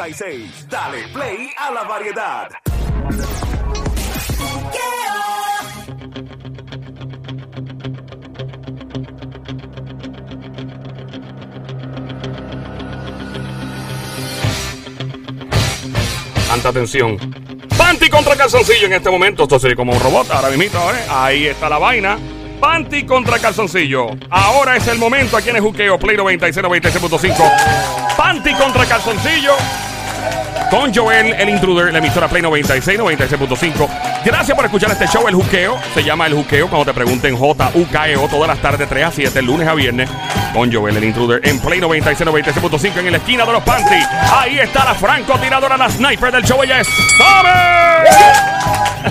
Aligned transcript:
96. 0.00 0.66
Dale 0.70 1.08
play 1.12 1.50
a 1.58 1.70
la 1.72 1.82
variedad. 1.82 2.48
Tanta 16.48 16.68
atención. 16.70 17.18
Panty 17.76 18.08
contra 18.08 18.36
calzoncillo 18.36 18.86
en 18.86 18.94
este 18.94 19.10
momento. 19.10 19.42
Esto 19.42 19.58
sería 19.58 19.76
como 19.76 19.92
un 19.92 20.00
robot. 20.00 20.30
Ahora 20.30 20.48
mismo, 20.56 20.80
¿eh? 20.92 21.04
Ahí 21.10 21.46
está 21.46 21.68
la 21.68 21.76
vaina. 21.76 22.18
Panty 22.58 23.04
contra 23.04 23.38
calzoncillo. 23.38 24.06
Ahora 24.30 24.76
es 24.76 24.88
el 24.88 24.96
momento. 24.96 25.36
Aquí 25.36 25.50
en 25.50 25.56
el 25.56 25.62
juqueo 25.62 25.98
Play 25.98 26.16
96, 26.16 26.64
96.5. 26.64 28.16
Panty 28.16 28.54
contra 28.54 28.86
calzoncillo. 28.86 29.52
Con 30.70 30.94
Joel, 30.94 31.34
el 31.36 31.48
intruder, 31.48 31.92
la 31.92 31.98
emisora 31.98 32.28
Play 32.28 32.42
96, 32.42 33.00
96.5. 33.00 34.09
Gracias 34.24 34.54
por 34.54 34.64
escuchar 34.66 34.90
este 34.90 35.06
show, 35.06 35.26
El 35.26 35.34
Juqueo. 35.34 35.78
Se 35.94 36.04
llama 36.04 36.26
El 36.26 36.34
Juqueo 36.34 36.68
cuando 36.68 36.84
te 36.84 36.94
pregunten 36.94 37.36
J-U-K-E-O 37.36 38.28
todas 38.28 38.48
las 38.48 38.60
tardes, 38.60 38.88
3 38.88 39.06
a 39.06 39.10
7, 39.10 39.42
lunes 39.42 39.66
a 39.66 39.74
viernes. 39.74 40.10
Con 40.52 40.72
Joel, 40.72 40.96
el 40.96 41.04
intruder, 41.04 41.40
en 41.46 41.58
Play 41.60 41.80
96, 41.80 42.28
96.5 42.28 42.98
en 42.98 43.12
la 43.12 43.18
esquina 43.18 43.46
de 43.46 43.52
los 43.52 43.62
panty. 43.62 44.02
Ahí 44.32 44.58
está 44.58 44.84
la 44.84 44.94
francotiradora, 44.94 45.76
la 45.76 45.88
sniper 45.88 46.32
del 46.32 46.44
show. 46.44 46.62
Ella 46.62 46.80
es. 46.80 46.88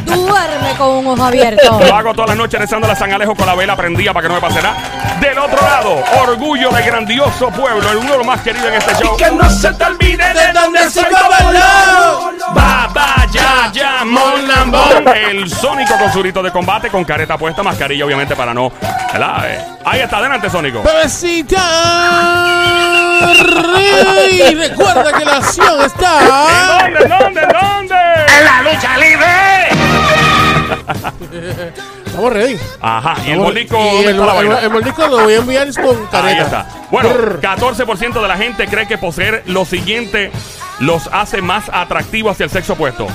Duerme 0.05 0.73
con 0.77 0.89
un 0.89 1.07
ojo 1.07 1.23
abierto. 1.23 1.79
Lo 1.87 1.95
hago 1.95 2.13
todas 2.13 2.29
las 2.29 2.37
noches 2.37 2.59
rezando 2.59 2.89
a 2.91 2.95
San 2.95 3.11
Alejo 3.11 3.35
con 3.35 3.47
la 3.47 3.55
vela 3.55 3.75
prendida 3.75 4.13
para 4.13 4.27
que 4.27 4.29
no 4.29 4.35
me 4.35 4.41
pase 4.41 4.61
nada. 4.61 4.77
Del 5.19 5.37
otro 5.37 5.59
lado, 5.61 6.03
orgullo 6.21 6.69
de 6.69 6.83
grandioso 6.83 7.49
pueblo, 7.49 7.91
el 7.91 7.97
uno 7.97 8.11
de 8.11 8.17
los 8.19 8.27
más 8.27 8.41
queridos 8.41 8.67
en 8.67 8.75
este 8.75 8.95
show. 9.03 9.17
Que 9.17 9.31
no 9.31 9.49
se 9.49 9.73
te 9.73 9.83
olvide 9.83 10.33
de 10.33 10.53
dónde 10.53 10.89
soy 10.89 11.03
gobernador. 11.05 12.33
Baba, 12.99 13.26
ya, 13.31 13.71
ya, 13.71 14.03
mon, 14.05 14.45
lambón. 14.48 15.08
El 15.16 15.50
Sónico 15.50 15.97
con 15.97 16.11
su 16.11 16.19
grito 16.19 16.44
de 16.44 16.52
combate, 16.52 16.89
con 16.89 17.06
careta 17.06 17.38
puesta, 17.38 17.64
mascarilla, 17.64 18.03
obviamente, 18.06 18.36
para 18.36 18.53
no. 18.53 18.72
¿verdad? 19.14 19.44
Eh, 19.50 19.66
Ahí 19.86 20.02
está, 20.02 20.17
adelante, 20.17 20.50
Sónico. 20.50 20.83
Bebecita. 20.83 21.61
Rey, 23.39 24.53
recuerda 24.56 25.14
que 25.17 25.23
la 25.25 25.38
acción 25.38 25.81
está. 25.86 26.81
¿Dónde, 26.81 27.08
dónde, 27.08 27.41
dónde? 27.41 27.95
Estamos 32.06 32.34
ready. 32.34 32.59
Ajá, 32.81 33.13
y 33.17 33.19
el 33.19 33.25
Estamos- 33.39 33.45
mordisco. 33.45 33.78
y 33.78 33.95
¿dónde 33.95 34.11
el, 34.11 34.25
la 34.25 34.59
el- 34.61 34.69
mordisco 34.69 35.08
lo 35.08 35.19
voy 35.23 35.34
a 35.34 35.38
enviar 35.38 35.67
con 35.81 36.06
careta. 36.08 36.28
Ahí 36.28 36.38
está. 36.39 36.66
Bueno, 36.91 37.09
Brr. 37.09 37.39
14% 37.41 38.22
de 38.22 38.28
la 38.28 38.38
gente 38.38 38.67
cree 38.67 38.88
que 38.88 38.97
poseer 38.97 39.44
lo 39.45 39.63
siguiente 39.66 40.31
los 40.80 41.08
hace 41.11 41.41
más 41.41 41.69
atractivos 41.72 42.33
hacia 42.33 42.45
el 42.45 42.49
sexo 42.49 42.73
opuesto. 42.73 43.08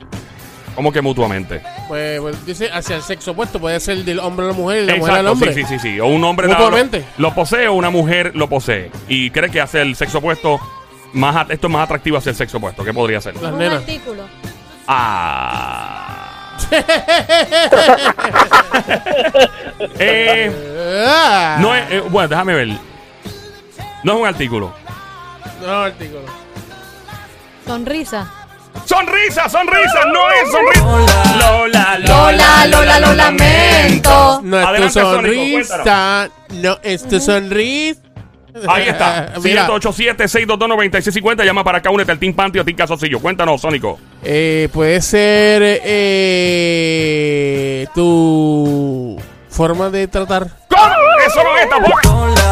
¿Cómo 0.75 0.91
que 0.91 1.01
mutuamente? 1.01 1.61
Pues, 1.87 2.19
pues, 2.19 2.45
dice 2.45 2.69
hacia 2.71 2.97
el 2.97 3.01
sexo 3.01 3.31
opuesto. 3.31 3.59
Puede 3.59 3.79
ser 3.79 3.97
del 4.03 4.19
hombre 4.19 4.45
a 4.45 4.49
la 4.49 4.53
mujer 4.55 4.83
y 4.83 4.87
la 4.87 4.95
mujer 4.97 5.13
al 5.15 5.27
hombre. 5.27 5.53
sí, 5.53 5.63
sí, 5.63 5.79
sí, 5.79 5.79
sí. 5.79 5.99
O 5.99 6.07
un 6.07 6.23
hombre 6.23 6.47
nada, 6.47 6.69
lo, 6.69 6.77
lo 7.17 7.33
posee 7.33 7.67
o 7.67 7.73
una 7.73 7.89
mujer 7.89 8.31
lo 8.35 8.47
posee. 8.49 8.91
Y 9.07 9.29
cree 9.31 9.49
que 9.49 9.61
hace 9.61 9.81
el 9.81 9.95
sexo 9.95 10.17
opuesto 10.17 10.59
más 11.13 11.49
esto 11.49 11.67
es 11.67 11.73
más 11.73 11.83
atractivo 11.85 12.17
hacia 12.17 12.31
el 12.31 12.35
sexo 12.35 12.57
opuesto. 12.57 12.83
¿Qué 12.83 12.93
podría 12.93 13.21
ser? 13.21 13.35
Las 13.41 13.53
Un 13.53 13.59
nenas. 13.59 13.77
artículo. 13.79 14.23
Ah. 14.87 16.21
Eh, 19.99 21.03
Ah. 21.07 21.57
no 21.59 21.75
es, 21.75 21.91
eh, 21.91 21.99
bueno, 22.09 22.27
déjame 22.29 22.53
ver. 22.53 22.67
No 24.03 24.13
es 24.13 24.19
un 24.19 24.27
artículo. 24.27 24.73
No, 25.61 25.71
artículo. 25.83 26.21
Sonrisa. 27.65 28.31
Sonrisa, 28.85 29.47
sonrisa, 29.49 30.05
no 30.13 30.29
es 30.31 30.51
sonrisa. 30.51 31.37
Lola, 31.39 31.97
Lola, 31.99 32.67
Lola, 32.67 32.99
lo 32.99 33.13
lamento. 33.13 34.41
No 34.43 34.59
es 34.59 34.65
Adelante, 34.65 34.93
tu 34.99 34.99
Sónico, 35.05 35.15
sonrisa. 35.15 36.29
No 36.53 36.77
es 36.83 37.07
tu 37.07 37.19
sonrisa. 37.19 38.01
Ahí 38.67 38.87
está. 38.89 39.33
Mira, 39.43 39.67
787-622-9650. 39.67 41.43
Llama 41.45 41.63
para 41.63 41.79
acá, 41.79 41.89
únete 41.89 42.11
al 42.11 42.19
Team 42.19 42.33
Panty 42.33 42.59
o 42.59 42.65
Team 42.65 42.77
Casocillo. 42.77 43.19
Cuéntanos, 43.19 43.59
Sónico. 43.61 43.99
eh, 44.23 44.69
puede 44.71 45.01
ser 45.01 45.61
eh, 46.85 47.87
tu 47.93 49.17
forma 49.49 49.89
de 49.89 50.07
tratar. 50.07 50.47
¿Cómo? 50.69 50.83
Eso 51.27 51.43
no 51.43 51.57
es 51.57 51.69
tampoco. 51.69 51.99
Lola, 52.03 52.51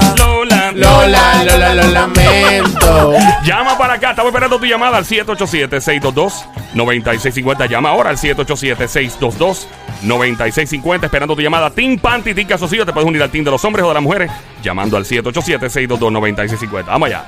Lola, 0.76 1.44
Lola, 1.44 1.76
lo 1.76 1.88
lamento. 1.88 3.14
Llama 3.44 3.78
para 3.78 3.94
acá, 3.94 4.10
estamos 4.12 4.32
esperando 4.32 4.60
tu 4.60 4.66
llamada 4.66 4.98
al 4.98 5.06
787-622-9650. 5.06 7.70
Llama 7.70 7.90
ahora 7.90 8.10
al 8.10 8.18
787-622-9650. 8.18 11.04
Esperando 11.04 11.36
tu 11.36 11.42
llamada. 11.42 11.70
Team 11.70 12.00
Panty, 12.00 12.34
Team 12.34 12.48
Casocillo. 12.48 12.86
Te 12.86 12.94
puedes 12.94 13.08
unir 13.08 13.22
al 13.22 13.30
team 13.30 13.46
de 13.46 13.52
los 13.52 13.64
hombres 13.66 13.86
o 13.86 13.90
de 13.90 13.94
las 13.94 14.04
mujeres. 14.04 14.32
Llamando 14.64 14.98
al 14.98 15.06
787-622-9650. 15.06 16.86
Vamos 16.86 17.08
allá. 17.08 17.24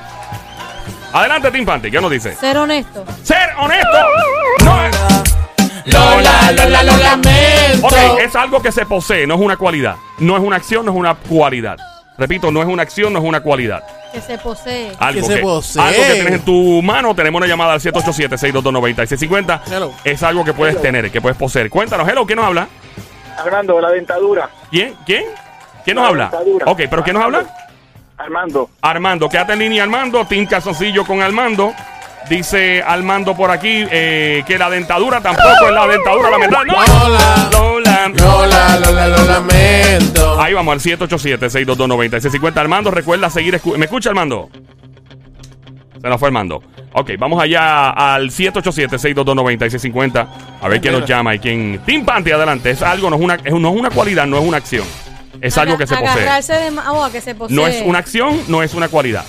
Adelante, 1.14 1.52
Team 1.52 1.66
Panty. 1.66 1.92
¿Qué 1.92 2.02
nos 2.02 2.10
dice? 2.12 2.36
Ser 2.36 2.58
honesto. 2.58 3.06
Ser 3.24 3.50
honesto. 3.58 3.98
No 4.64 4.84
es. 4.86 4.98
Lola, 5.86 6.52
Lola, 6.52 6.84
lo 6.84 6.98
lamento. 6.98 7.88
Ok, 7.88 7.94
es 8.20 8.36
algo 8.36 8.60
que 8.62 8.72
se 8.72 8.86
posee, 8.88 9.28
no 9.28 9.36
es 9.36 9.42
una 9.42 9.56
cualidad. 9.56 9.98
No 10.18 10.36
es 10.36 10.42
una 10.42 10.56
acción, 10.56 10.84
no 10.86 10.92
es 10.92 10.98
una 10.98 11.14
cualidad. 11.14 11.78
Repito, 12.18 12.50
no 12.52 12.62
es 12.62 12.68
una 12.68 12.82
acción, 12.84 13.12
no 13.12 13.20
es 13.20 13.26
una 13.26 13.42
cualidad. 13.42 13.84
Que 14.14 14.22
se 14.22 14.38
posee. 14.38 14.92
Algo 15.00 15.28
se 15.28 15.36
que, 15.36 15.42
posee. 15.42 15.82
algo 15.82 16.02
que 16.02 16.14
tienes 16.14 16.34
en 16.34 16.46
tu 16.46 16.82
mano. 16.82 17.14
Tenemos 17.14 17.40
una 17.40 17.48
llamada 17.48 17.74
al 17.74 17.82
787-622-9650. 17.82 19.62
Hello. 19.72 19.92
Es 20.04 20.24
algo 20.24 20.44
que 20.46 20.54
puedes 20.54 20.82
tener, 20.82 21.12
que 21.12 21.20
puedes 21.22 21.38
poseer. 21.38 21.70
Cuéntanos, 21.70 22.08
hello, 22.08 22.26
¿quién 22.26 22.38
nos 22.38 22.46
habla? 22.46 22.68
Hablando 23.38 23.76
de 23.76 23.82
la 23.82 23.90
dentadura. 23.92 24.50
¿Quién? 24.72 24.96
¿Quién? 25.06 25.26
¿Quién 25.84 25.96
nos 25.96 26.04
La 26.04 26.10
habla? 26.10 26.24
dentadura. 26.30 26.66
Ok, 26.72 26.82
¿pero 26.90 27.04
quién 27.04 27.16
nos 27.16 27.26
habla? 27.26 27.46
Armando. 28.18 28.70
Armando, 28.82 29.28
quédate 29.28 29.54
en 29.54 29.60
línea, 29.60 29.84
Armando. 29.84 30.26
Team 30.26 30.46
Calzoncillo 30.46 31.06
con 31.06 31.22
Armando. 31.22 31.74
Dice 32.30 32.82
Armando 32.86 33.36
por 33.36 33.52
aquí 33.52 33.86
eh, 33.92 34.44
que 34.48 34.58
la 34.58 34.70
dentadura 34.70 35.22
tampoco 35.22 35.68
es 35.68 35.72
la 35.74 35.88
dentadura, 35.88 36.30
la 36.32 36.38
verdad. 36.40 36.60
No. 36.66 36.74
Lola. 36.74 37.50
Lola. 37.52 38.08
Lola, 38.18 38.80
Lola, 38.80 39.08
lo 39.10 39.24
lamento. 39.26 40.42
Ahí 40.42 40.54
vamos 40.54 40.74
al 40.74 40.80
787-622-9650. 40.98 42.58
Armando, 42.58 42.90
recuerda 42.92 43.30
seguir. 43.30 43.56
escu- 43.62 43.78
¿Me 43.78 43.86
escucha, 43.86 44.10
Armando? 44.10 44.50
Se 46.02 46.08
nos 46.10 46.20
fue 46.20 46.28
Armando. 46.30 46.62
Ok, 46.94 47.12
vamos 47.20 47.42
allá 47.42 47.90
al 47.92 48.30
787-622-9650. 48.32 50.28
A 50.62 50.68
ver 50.68 50.82
quién 50.82 50.94
nos 51.00 51.06
llama 51.08 51.36
y 51.36 51.40
quién. 51.40 51.80
Team 51.86 52.06
Panty, 52.06 52.32
adelante. 52.32 52.72
Es 52.72 52.82
algo, 52.82 53.10
no 53.10 53.16
es, 53.18 53.22
una, 53.22 53.36
es- 53.36 53.54
no 53.54 53.70
es 53.70 53.76
una 53.80 53.90
cualidad, 53.92 54.26
no 54.26 54.38
es 54.40 54.44
una 54.46 54.58
acción. 54.58 54.86
Es 55.42 55.58
algo 55.58 55.78
que 55.78 55.86
se 55.86 55.96
posee. 55.96 56.24
De 56.24 56.80
oh, 56.88 57.10
que 57.12 57.22
se 57.22 57.36
posee. 57.36 57.56
No 57.56 57.68
es 57.68 57.82
una 57.86 58.00
acción, 58.00 58.40
no 58.48 58.64
es 58.64 58.74
una 58.74 58.88
cualidad. 58.88 59.26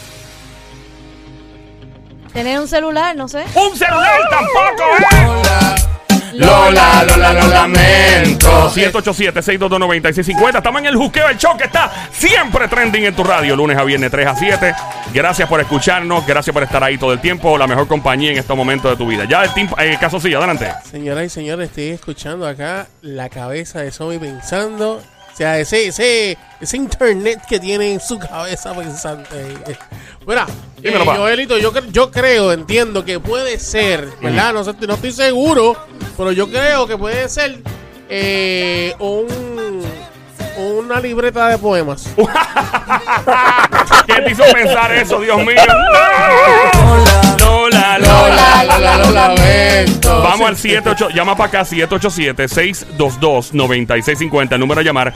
Tener 2.37 2.61
un 2.61 2.69
celular, 2.69 3.17
no 3.17 3.29
sé. 3.29 3.47
¡Un 3.55 3.75
celular 3.75 4.21
tampoco, 4.29 4.85
eh! 5.01 6.35
Lola, 6.35 7.03
Lola, 7.09 7.33
lo 7.33 7.49
lamento. 7.49 8.71
787-622-9650. 8.73 10.57
Estamos 10.59 10.81
en 10.81 10.87
el 10.89 10.97
juqueo, 10.97 11.31
el 11.31 11.39
show 11.39 11.57
que 11.57 11.65
está 11.65 11.91
siempre 12.13 12.69
trending 12.69 13.07
en 13.07 13.17
tu 13.17 13.25
radio, 13.25 13.57
lunes 13.57 13.79
a 13.79 13.85
viernes 13.85 14.11
3 14.11 14.27
a 14.27 14.35
7. 14.35 14.75
Gracias 15.15 15.49
por 15.49 15.63
escucharnos, 15.63 16.27
gracias 16.27 16.53
por 16.53 16.63
estar 16.63 16.85
ahí 16.85 16.99
todo 16.99 17.15
el 17.15 17.23
tiempo. 17.23 17.57
La 17.57 17.67
mejor 17.67 17.89
compañía 17.89 18.33
en 18.33 18.37
estos 18.37 18.55
momentos 18.55 18.91
de 18.91 18.99
tu 18.99 19.07
vida. 19.07 19.25
Ya 19.25 19.43
el 19.43 19.55
team, 19.55 19.71
eh, 19.79 19.97
caso 19.99 20.21
sí, 20.21 20.35
adelante. 20.35 20.71
Señoras 20.91 21.25
y 21.25 21.31
señores, 21.31 21.71
estoy 21.71 21.89
escuchando 21.89 22.47
acá 22.47 22.87
la 23.01 23.31
cabeza 23.31 23.81
de 23.81 23.91
Zombie 23.91 24.19
pensando. 24.19 25.01
O 25.37 25.39
sea, 25.39 25.61
ese, 25.61 25.89
ese, 25.89 26.39
ese 26.63 26.77
internet 26.79 27.43
que 27.47 27.61
tiene 27.61 27.93
en 27.93 28.01
su 28.01 28.19
cabeza 28.19 28.73
pensante. 28.75 29.55
Mira, 30.27 30.47
eh. 30.83 30.93
Joelito, 31.05 31.59
yo, 31.59 31.75
yo 31.91 32.11
creo, 32.11 32.55
entiendo 32.55 33.05
que 33.05 33.21
puede 33.21 33.59
ser, 33.59 34.09
¿verdad? 34.23 34.55
No, 34.55 34.63
no 34.63 34.95
estoy 34.95 35.13
seguro, 35.13 35.77
pero 36.17 36.33
yo 36.33 36.49
creo 36.49 36.87
que 36.87 36.97
puede 36.97 37.29
ser 37.29 37.59
eh, 38.09 38.95
un, 38.99 39.83
una 40.57 41.01
libreta 41.01 41.49
de 41.49 41.59
poemas. 41.59 42.09
¿Qué 44.07 44.23
te 44.23 44.31
hizo 44.31 44.45
pensar 44.53 44.93
eso, 44.93 45.19
Dios 45.21 45.45
mío? 45.45 45.57
Lola, 47.39 47.99
Lola, 47.99 48.01
Lola, 48.01 48.65
Lola, 48.65 48.79
Lola, 48.79 48.99
lo 48.99 49.11
lamento. 49.11 50.23
Vamos 50.23 50.49
al 50.49 50.57
78, 50.57 51.09
llama 51.11 51.37
para 51.37 51.49
acá 51.49 51.63
787-622-9650. 51.63 54.53
El 54.53 54.61
número 54.61 54.81
a 54.81 54.85
llamar 54.85 55.13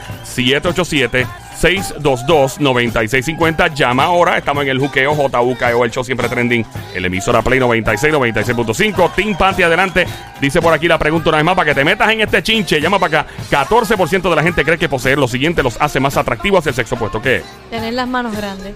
787-622-9650. 1.60 3.74
Llama 3.74 4.04
ahora. 4.04 4.38
Estamos 4.38 4.62
en 4.64 4.70
el 4.70 4.78
juqueo 4.78 5.14
JUKEO, 5.14 5.84
el 5.84 5.90
show 5.90 6.02
siempre 6.04 6.28
trending. 6.28 6.64
El 6.94 7.04
emisora 7.04 7.42
Play 7.42 7.60
96, 7.60 8.14
96.5. 8.14 9.12
Team 9.14 9.36
Panty 9.36 9.62
adelante. 9.62 10.06
Dice 10.40 10.62
por 10.62 10.72
aquí 10.72 10.88
la 10.88 10.98
pregunta 10.98 11.28
una 11.28 11.36
vez 11.38 11.44
más 11.44 11.54
para 11.54 11.66
que 11.66 11.74
te 11.74 11.84
metas 11.84 12.10
en 12.10 12.20
este 12.20 12.42
chinche. 12.42 12.80
Llama 12.80 12.98
para 12.98 13.20
acá. 13.20 13.30
14% 13.50 14.30
de 14.30 14.36
la 14.36 14.42
gente 14.42 14.64
cree 14.64 14.78
que 14.78 14.88
poseer 14.88 15.18
lo 15.18 15.28
siguiente 15.28 15.62
los 15.62 15.76
hace 15.80 16.00
más 16.00 16.16
atractivos 16.16 16.60
hacia 16.60 16.70
el 16.70 16.76
sexo 16.76 16.94
opuesto. 16.94 17.20
¿Qué? 17.20 17.42
Tener 17.70 17.92
las 17.92 18.08
manos 18.08 18.34
grandes. 18.36 18.74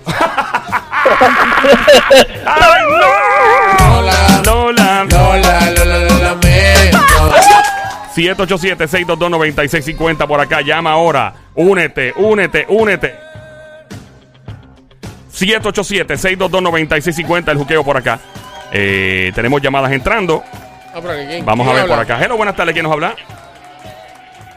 ¡Ay, 2.46 2.82
no! 2.90 3.06
Lola. 3.78 4.42
Lola. 4.44 5.04
Lola, 5.04 5.70
Lola, 5.70 5.98
lo 6.08 6.18
lamento. 6.18 6.98
787-622-9650 8.14 10.26
por 10.26 10.40
acá. 10.40 10.60
Llama 10.60 10.92
ahora. 10.92 11.32
Únete, 11.54 12.12
únete, 12.16 12.66
únete. 12.68 13.14
787-622-9650. 15.32 17.48
El 17.50 17.58
juqueo 17.58 17.84
por 17.84 17.96
acá. 17.96 18.18
Eh, 18.72 19.32
tenemos 19.34 19.60
llamadas 19.62 19.92
entrando. 19.92 20.42
Ah, 20.94 21.00
por 21.00 21.10
aquí, 21.10 21.26
¿quién- 21.26 21.44
Vamos 21.44 21.66
a 21.68 21.72
ver 21.72 21.86
por 21.86 21.98
acá. 21.98 22.18
Hello, 22.22 22.36
buenas 22.36 22.54
tardes. 22.56 22.72
¿Quién 22.72 22.84
nos 22.84 22.92
habla? 22.92 23.14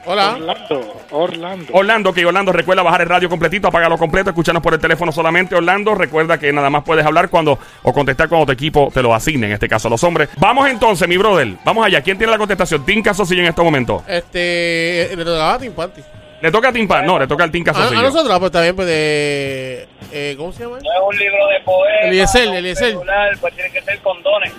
Hola. 0.10 0.36
Orlando, 0.36 0.94
Orlando. 1.12 1.74
Orlando, 1.74 2.14
que 2.14 2.26
Orlando 2.26 2.54
recuerda 2.54 2.82
bajar 2.82 3.02
el 3.02 3.10
radio 3.10 3.28
completito, 3.28 3.68
apagarlo 3.68 3.98
completo, 3.98 4.30
escucharnos 4.30 4.64
por 4.64 4.74
el 4.74 4.80
teléfono 4.80 5.12
solamente. 5.12 5.54
Orlando, 5.54 5.94
recuerda 5.96 6.38
que 6.38 6.52
nada 6.54 6.70
más 6.70 6.84
puedes 6.84 7.06
hablar 7.06 7.30
cuando 7.30 7.60
o 7.84 7.92
contestar 7.92 8.30
cuando 8.30 8.46
tu 8.46 8.52
equipo 8.54 8.90
te 8.94 9.02
lo 9.04 9.14
asigne, 9.14 9.48
en 9.48 9.54
este 9.54 9.68
caso 9.68 9.90
los 9.90 10.02
hombres. 10.06 10.30
Vamos 10.38 10.70
entonces, 10.70 11.08
mi 11.10 11.18
brother. 11.18 11.50
Vamos 11.66 11.86
allá. 11.86 12.02
¿Quién 12.02 12.18
tiene 12.18 12.32
la 12.32 12.38
contestación? 12.38 12.86
Team 12.86 13.02
Casosillo 13.04 13.42
en 13.42 13.48
este 13.50 13.62
momento. 13.62 14.04
Este. 14.08 15.10
Le 15.14 15.26
tocaba 15.26 15.54
a 15.56 15.60
Tim 15.60 15.74
Panty. 15.74 16.02
¿Le 16.42 16.52
toca 16.52 16.70
a 16.70 17.02
No, 17.02 17.20
le 17.20 17.28
toca 17.28 17.44
al 17.44 17.52
Team 17.52 17.66
A, 17.68 17.72
a 17.88 18.02
nosotros, 18.02 18.40
pues 18.40 18.50
está 18.50 18.62
bien, 18.62 18.76
pues 18.76 18.88
de. 18.88 19.88
Eh, 20.14 20.36
¿Cómo 20.38 20.54
se 20.54 20.64
llama? 20.64 20.78
No 20.78 20.90
es 20.90 21.00
un 21.06 21.18
libro 21.18 21.48
de 21.48 21.60
poemas. 21.66 22.04
Eliezer, 22.06 22.42
no 22.46 22.46
es 22.46 22.52
un 22.52 22.56
Eliezer. 22.58 22.88
celular, 22.92 23.38
Pues 23.42 23.54
tiene 23.56 23.72
que 23.72 23.82
ser 23.82 24.00
condones. 24.00 24.54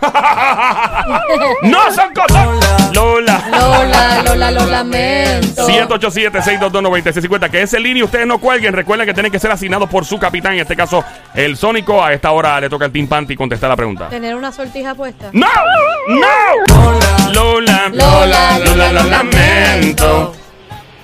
¡No 1.62 1.92
son 1.92 2.14
cosas! 2.14 2.48
Lola. 2.94 3.42
Lola, 3.50 4.22
Lola, 4.24 4.50
lo 4.50 4.66
lamento. 4.66 5.66
787-622-9650. 5.68 7.50
Que 7.50 7.62
ese 7.62 7.80
línea 7.80 8.04
ustedes 8.04 8.26
no 8.26 8.38
cuelguen. 8.38 8.72
Recuerden 8.72 9.06
que 9.06 9.14
tienen 9.14 9.32
que 9.32 9.38
ser 9.38 9.50
asignados 9.50 9.88
por 9.88 10.04
su 10.04 10.18
capitán. 10.18 10.54
En 10.54 10.60
este 10.60 10.76
caso, 10.76 11.04
el 11.34 11.56
Sónico. 11.56 12.02
A 12.02 12.12
esta 12.12 12.30
hora 12.32 12.60
le 12.60 12.68
toca 12.68 12.84
al 12.84 12.92
Team 12.92 13.06
Panty 13.08 13.34
contestar 13.36 13.68
la 13.70 13.76
pregunta. 13.76 14.08
Tener 14.08 14.34
una 14.34 14.52
sortija 14.52 14.94
puesta. 14.94 15.30
¡No! 15.32 15.46
¡No! 16.08 16.26
Lola. 17.32 17.88
Lola, 17.92 18.58
Lola, 18.58 18.92
lo 18.92 19.04
lamento. 19.04 20.34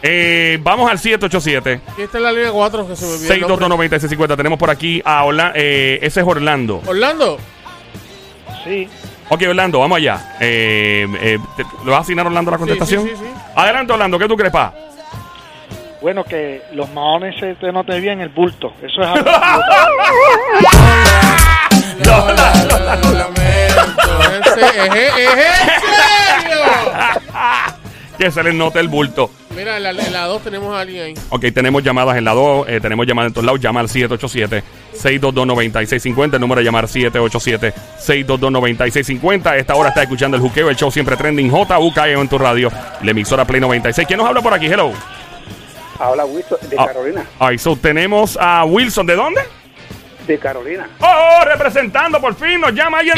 Eh, 0.03 0.59
vamos 0.63 0.91
al 0.91 0.99
787. 0.99 1.81
Aquí 1.93 2.03
está 2.03 2.19
en 2.19 2.25
la 2.25 2.33
línea 2.33 2.51
4 2.53 2.87
que 2.89 2.97
se 2.97 3.07
me 3.07 3.13
olvidó. 3.13 3.55
el 3.55 3.69
nombre. 3.69 3.89
622-9650. 3.91 4.37
Tenemos 4.37 4.59
por 4.59 4.71
aquí 4.71 5.01
a 5.05 5.25
Orlando. 5.25 5.55
ese 5.57 6.21
es 6.21 6.27
Orlando. 6.27 6.83
Orlando. 6.87 7.39
Sí. 8.65 8.89
Ok, 9.29 9.43
Orlando, 9.49 9.79
vamos 9.81 9.97
allá. 9.99 10.37
Eh, 10.41 11.07
eh, 11.21 11.39
te- 11.57 11.65
¿Le 11.85 11.91
vas 11.91 11.99
a 11.99 12.03
asignar 12.03 12.27
a 12.27 12.29
Orlando 12.29 12.51
la 12.51 12.59
contestación? 12.59 13.05
sí, 13.05 13.11
sí, 13.11 13.17
sí. 13.25 13.31
Adelante, 13.55 13.93
Orlando. 13.93 14.19
¿Qué 14.19 14.27
tú 14.29 14.37
crees, 14.37 14.53
pa? 14.53 14.73
Bueno, 16.03 16.25
que 16.25 16.63
los 16.73 16.91
maones 16.91 17.35
se 17.41 17.55
te 17.55 17.73
note 17.73 17.99
bien 18.01 18.21
el 18.21 18.29
bulto. 18.29 18.73
Eso 18.83 19.01
es 19.03 19.09
algo. 19.09 19.31
Lola, 22.05 22.53
Lola, 22.69 22.97
lo 22.97 23.13
lamento. 23.13 23.43
Ese, 24.45 24.61
es, 24.61 25.17
es 25.17 25.35
en 25.35 25.81
serio. 25.81 26.65
que 28.19 28.31
se 28.31 28.43
les 28.43 28.55
note 28.55 28.81
el 28.81 28.89
bulto. 28.89 29.31
Mira, 29.57 29.77
en 29.77 29.83
la, 29.85 29.91
en 29.91 30.13
la 30.13 30.25
2 30.27 30.43
tenemos 30.43 30.75
a 30.75 30.81
alguien 30.81 31.03
ahí. 31.05 31.15
Ok, 31.31 31.45
tenemos 31.55 31.83
llamadas 31.83 32.17
en 32.17 32.25
la 32.25 32.33
2, 32.33 32.67
eh, 32.69 32.81
tenemos 32.81 33.07
llamadas 33.07 33.29
en 33.31 33.35
todos 33.35 33.45
lados. 33.47 33.61
Llama 33.61 33.81
al 33.81 33.89
787-622-9650. 33.89 36.35
El 36.35 36.41
número 36.41 36.61
de 36.61 36.65
llamar 36.65 36.87
787-622-9650. 36.87 39.47
A 39.47 39.57
esta 39.57 39.75
hora 39.75 39.89
está 39.91 40.03
escuchando 40.03 40.37
el 40.37 40.43
juqueo, 40.43 40.71
el 40.71 40.77
show 40.77 40.91
siempre 40.91 41.17
trending. 41.17 41.51
JUKEO 41.51 42.21
en 42.21 42.29
tu 42.29 42.39
radio, 42.39 42.71
la 43.03 43.11
emisora 43.11 43.45
Play 43.45 43.61
96. 43.61 44.07
¿Quién 44.07 44.19
nos 44.19 44.29
habla 44.29 44.41
por 44.43 44.55
aquí? 44.55 44.67
Hello. 44.67 44.93
Habla 45.99 46.25
Wilson 46.25 46.59
de 46.69 46.77
Ah. 46.79 46.87
Carolina. 46.87 47.25
Ahí, 47.39 47.59
so 47.59 47.77
tenemos 47.77 48.37
a 48.41 48.65
Wilson. 48.65 49.07
¿De 49.07 49.15
dónde? 49.15 49.41
De 50.27 50.39
Carolina. 50.39 50.89
Oh, 51.01 51.45
representando 51.45 52.21
por 52.21 52.35
fin, 52.35 52.61
nos 52.61 52.73
llama 52.73 52.99
alguien. 52.99 53.17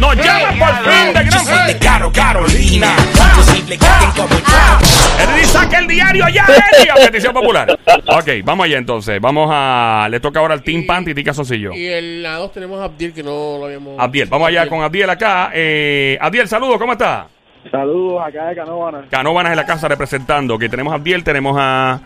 Nos 0.00 0.16
llama 0.16 0.48
por 0.58 0.92
fin 0.92 1.12
de 1.12 1.24
gran 1.24 1.78
Caro, 1.80 2.12
Carolina. 2.12 2.94
Imposible 3.30 3.76
que 3.76 3.84
tenga 3.84 4.78
Él 5.20 5.40
dice, 5.40 5.46
saca 5.52 5.78
el 5.78 5.86
diario 5.86 6.28
ya, 6.28 6.46
Eddie, 6.78 6.90
a 6.90 6.94
petición 6.94 7.34
popular. 7.34 7.78
Ok, 8.06 8.28
vamos 8.44 8.64
allá 8.66 8.78
entonces. 8.78 9.20
Vamos 9.20 9.50
a. 9.52 10.06
Le 10.10 10.20
toca 10.20 10.40
ahora 10.40 10.54
al 10.54 10.62
Team 10.62 10.86
Panty 10.86 11.10
y 11.10 11.14
Tica 11.14 11.34
Soncillo. 11.34 11.72
Y 11.72 11.86
en 11.88 12.22
la 12.22 12.34
2 12.36 12.52
tenemos 12.52 12.80
a 12.80 12.84
Abdiel, 12.84 13.12
que 13.12 13.22
no 13.22 13.58
lo 13.58 13.64
habíamos. 13.64 13.98
Abdiel, 13.98 14.28
vamos 14.28 14.48
allá 14.48 14.68
con 14.68 14.82
Abdiel 14.82 15.10
acá. 15.10 15.50
Eh, 15.52 16.16
Abdiel, 16.20 16.48
saludos, 16.48 16.78
¿cómo 16.78 16.92
está? 16.92 17.26
Saludos 17.70 18.22
acá 18.26 18.46
de 18.46 18.54
Canóvana. 18.54 19.04
Canóbanas 19.10 19.50
en 19.50 19.56
la 19.56 19.66
casa 19.66 19.88
representando. 19.88 20.58
Que 20.58 20.68
tenemos 20.68 20.92
a 20.92 20.96
Abdiel, 20.96 21.24
tenemos 21.24 21.56
a 21.58 22.00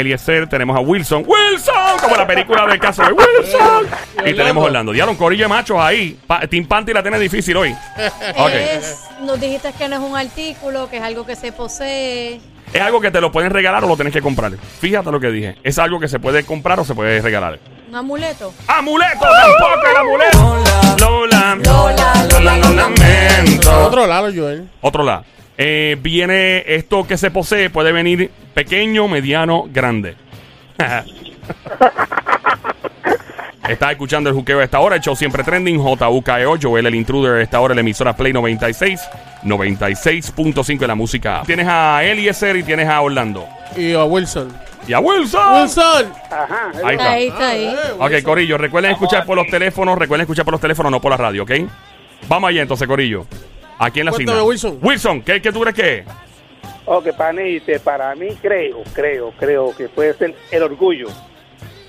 Eliezer, 0.00 0.46
tenemos 0.46 0.76
a 0.76 0.80
Wilson. 0.80 1.24
¡Wilson! 1.26 1.98
Como 2.02 2.16
la 2.16 2.26
película 2.26 2.66
del 2.66 2.78
caso 2.78 3.02
de 3.02 3.12
Wilson. 3.12 3.86
Y 4.26 4.34
tenemos 4.34 4.62
a 4.62 4.66
Orlando. 4.66 4.92
Diablo, 4.92 5.12
un 5.12 5.18
corillo 5.18 5.44
de 5.44 5.48
machos 5.48 5.78
ahí. 5.80 6.18
Pa- 6.26 6.46
Team 6.46 6.66
Panty 6.66 6.92
la 6.92 7.00
tiene 7.02 7.18
difícil 7.18 7.56
hoy. 7.56 7.74
Ok. 8.36 8.50
Es, 8.52 9.04
nos 9.22 9.40
dijiste 9.40 9.72
que 9.72 9.88
no 9.88 9.96
es 9.96 10.02
un 10.02 10.14
artículo, 10.16 10.90
que 10.90 10.98
es 10.98 11.02
algo 11.02 11.24
que 11.24 11.34
se 11.34 11.50
posee. 11.50 12.40
Es 12.74 12.82
algo 12.82 13.00
que 13.00 13.10
te 13.10 13.20
lo 13.22 13.32
pueden 13.32 13.50
regalar 13.50 13.82
o 13.84 13.88
lo 13.88 13.94
tienes 13.96 14.12
que 14.12 14.20
comprar. 14.20 14.52
Fíjate 14.80 15.10
lo 15.10 15.18
que 15.18 15.30
dije. 15.30 15.56
Es 15.62 15.78
algo 15.78 15.98
que 15.98 16.08
se 16.08 16.18
puede 16.18 16.44
comprar 16.44 16.78
o 16.78 16.84
se 16.84 16.94
puede 16.94 17.22
regalar. 17.22 17.58
Un 17.88 17.94
amuleto. 17.94 18.52
¡Amuleto! 18.66 19.20
¡Tampoco 19.20 19.90
el 19.90 19.96
amuleto! 19.96 20.98
Lola. 20.98 21.56
Lola, 21.64 22.26
Lola, 22.30 22.56
lo 22.58 22.70
lamento. 22.70 23.86
Otro 23.86 24.06
lado, 24.06 24.28
Joel. 24.34 24.68
Otro 24.82 25.02
lado. 25.04 25.24
Eh, 25.58 25.96
viene 26.00 26.62
esto 26.74 27.06
que 27.06 27.16
se 27.16 27.30
posee, 27.30 27.70
puede 27.70 27.92
venir 27.92 28.30
pequeño, 28.54 29.08
mediano, 29.08 29.64
grande. 29.72 30.16
Estás 33.68 33.90
escuchando 33.92 34.30
el 34.30 34.36
juqueo 34.36 34.60
a 34.60 34.64
esta 34.64 34.78
hora, 34.78 34.94
el 34.96 35.02
show 35.02 35.16
siempre 35.16 35.42
trending, 35.42 35.78
JUKEO, 35.78 36.56
Joel 36.62 36.86
el 36.86 36.94
intruder 36.94 37.40
a 37.40 37.42
esta 37.42 37.58
hora, 37.60 37.74
la 37.74 37.80
emisora 37.80 38.14
Play 38.14 38.32
96, 38.32 39.00
96.5 39.42 40.82
en 40.82 40.88
la 40.88 40.94
música. 40.94 41.42
Tienes 41.44 41.66
a 41.68 42.04
Eliezer 42.04 42.56
y 42.56 42.62
tienes 42.62 42.88
a 42.88 43.00
Orlando. 43.00 43.44
Y 43.76 43.92
a 43.94 44.04
Wilson. 44.04 44.52
Y 44.86 44.92
a 44.92 45.00
Wilson. 45.00 45.62
Wilson. 45.62 46.12
Ajá. 46.30 46.70
Ahí 46.84 46.94
está. 46.94 47.10
Ahí 47.10 47.26
está 47.26 47.48
ahí. 47.48 47.64
Eh, 47.64 47.76
Ok. 47.98 48.22
Corillo, 48.22 48.56
recuerden 48.56 48.92
escuchar 48.92 49.26
por 49.26 49.36
los 49.36 49.48
teléfonos, 49.48 49.98
recuerden 49.98 50.22
escuchar 50.22 50.44
por 50.44 50.52
los 50.52 50.60
teléfonos, 50.60 50.92
no 50.92 51.00
por 51.00 51.10
la 51.10 51.16
radio, 51.16 51.42
¿ok? 51.42 51.50
Vamos 52.28 52.48
allá 52.50 52.62
entonces, 52.62 52.86
Corillo. 52.86 53.26
Aquí 53.78 54.00
en 54.00 54.06
la 54.06 54.12
cima. 54.12 54.42
Wilson. 54.42 54.78
Wilson, 54.82 55.22
¿qué, 55.22 55.40
qué 55.40 55.52
tú 55.52 55.60
crees 55.60 55.76
que 55.76 55.98
es? 55.98 56.06
Ok, 56.86 57.08
panite, 57.16 57.80
para 57.80 58.14
mí 58.14 58.28
creo, 58.40 58.84
creo, 58.94 59.32
creo 59.38 59.76
que 59.76 59.88
puede 59.88 60.14
ser 60.14 60.34
el 60.50 60.62
orgullo. 60.62 61.08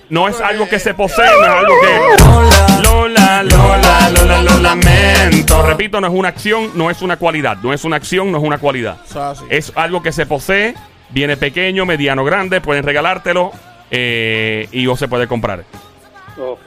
No 0.10 0.28
es 0.28 0.40
algo 0.42 0.68
que 0.68 0.80
se 0.80 0.94
posee, 0.94 1.26
no 1.26 1.44
es 1.44 1.50
algo 1.50 1.74
que. 1.82 2.84
Lola, 2.84 3.44
Lola, 3.44 4.10
Lola, 4.10 4.42
lo 4.42 4.58
lamento. 4.60 5.62
Repito, 5.64 6.00
no 6.02 6.08
es 6.08 6.14
una 6.14 6.30
acción, 6.30 6.72
no 6.76 6.90
es 6.90 7.02
una 7.02 7.18
cualidad. 7.18 7.58
No 7.62 7.74
es 7.74 7.84
una 7.84 7.98
acción, 7.98 8.32
no 8.32 8.38
es 8.38 8.44
una 8.44 8.58
cualidad. 8.58 8.98
Es 9.50 9.72
algo 9.76 10.02
que 10.02 10.12
se 10.12 10.26
posee, 10.26 10.74
viene 11.10 11.38
pequeño, 11.38 11.86
mediano, 11.86 12.24
grande, 12.24 12.62
pueden 12.62 12.84
regalártelo 12.84 13.52
eh, 13.92 14.68
y 14.72 14.88
o 14.88 14.96
se 14.96 15.08
puede 15.08 15.28
comprar. 15.28 15.66
Ok. 16.40 16.60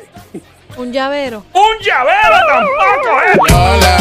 Un 0.76 0.92
llavero. 0.92 1.44
¡Un 1.52 1.84
llavero 1.84 2.36
tampoco, 2.46 3.20
eh! 3.22 3.38
Lola. 3.50 3.80
Lola, 3.80 3.99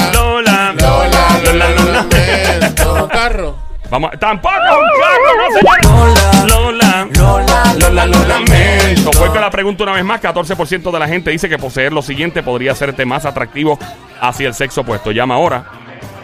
Lola, 1.50 1.70
Lola, 1.70 1.84
lo 1.84 1.92
lamento. 1.92 2.94
Un 2.94 3.08
carro. 3.10 3.56
Vamos, 3.90 4.12
tampoco 4.20 4.54
es 4.56 4.62
un 4.72 4.78
carro, 5.02 5.34
no. 5.82 6.48
Lola, 6.48 7.08
Lola, 7.18 7.74
Lola, 7.80 8.06
lo 8.06 8.24
lamento. 8.26 9.10
Vuelvo 9.18 9.38
a 9.38 9.42
la 9.42 9.50
pregunta 9.50 9.82
una 9.84 9.94
vez 9.94 10.06
más: 10.06 10.22
14% 10.22 10.92
de 10.92 11.00
la 11.00 11.08
gente 11.08 11.32
dice 11.32 11.50
que 11.50 11.58
poseer 11.58 11.92
lo 11.92 12.04
siguiente 12.04 12.44
podría 12.44 12.74
hacerte 12.74 13.04
más 13.06 13.26
atractivo 13.26 13.80
hacia 14.22 14.48
el 14.48 14.54
sexo 14.54 14.82
opuesto. 14.82 15.12
Llama 15.12 15.34
ahora 15.36 15.66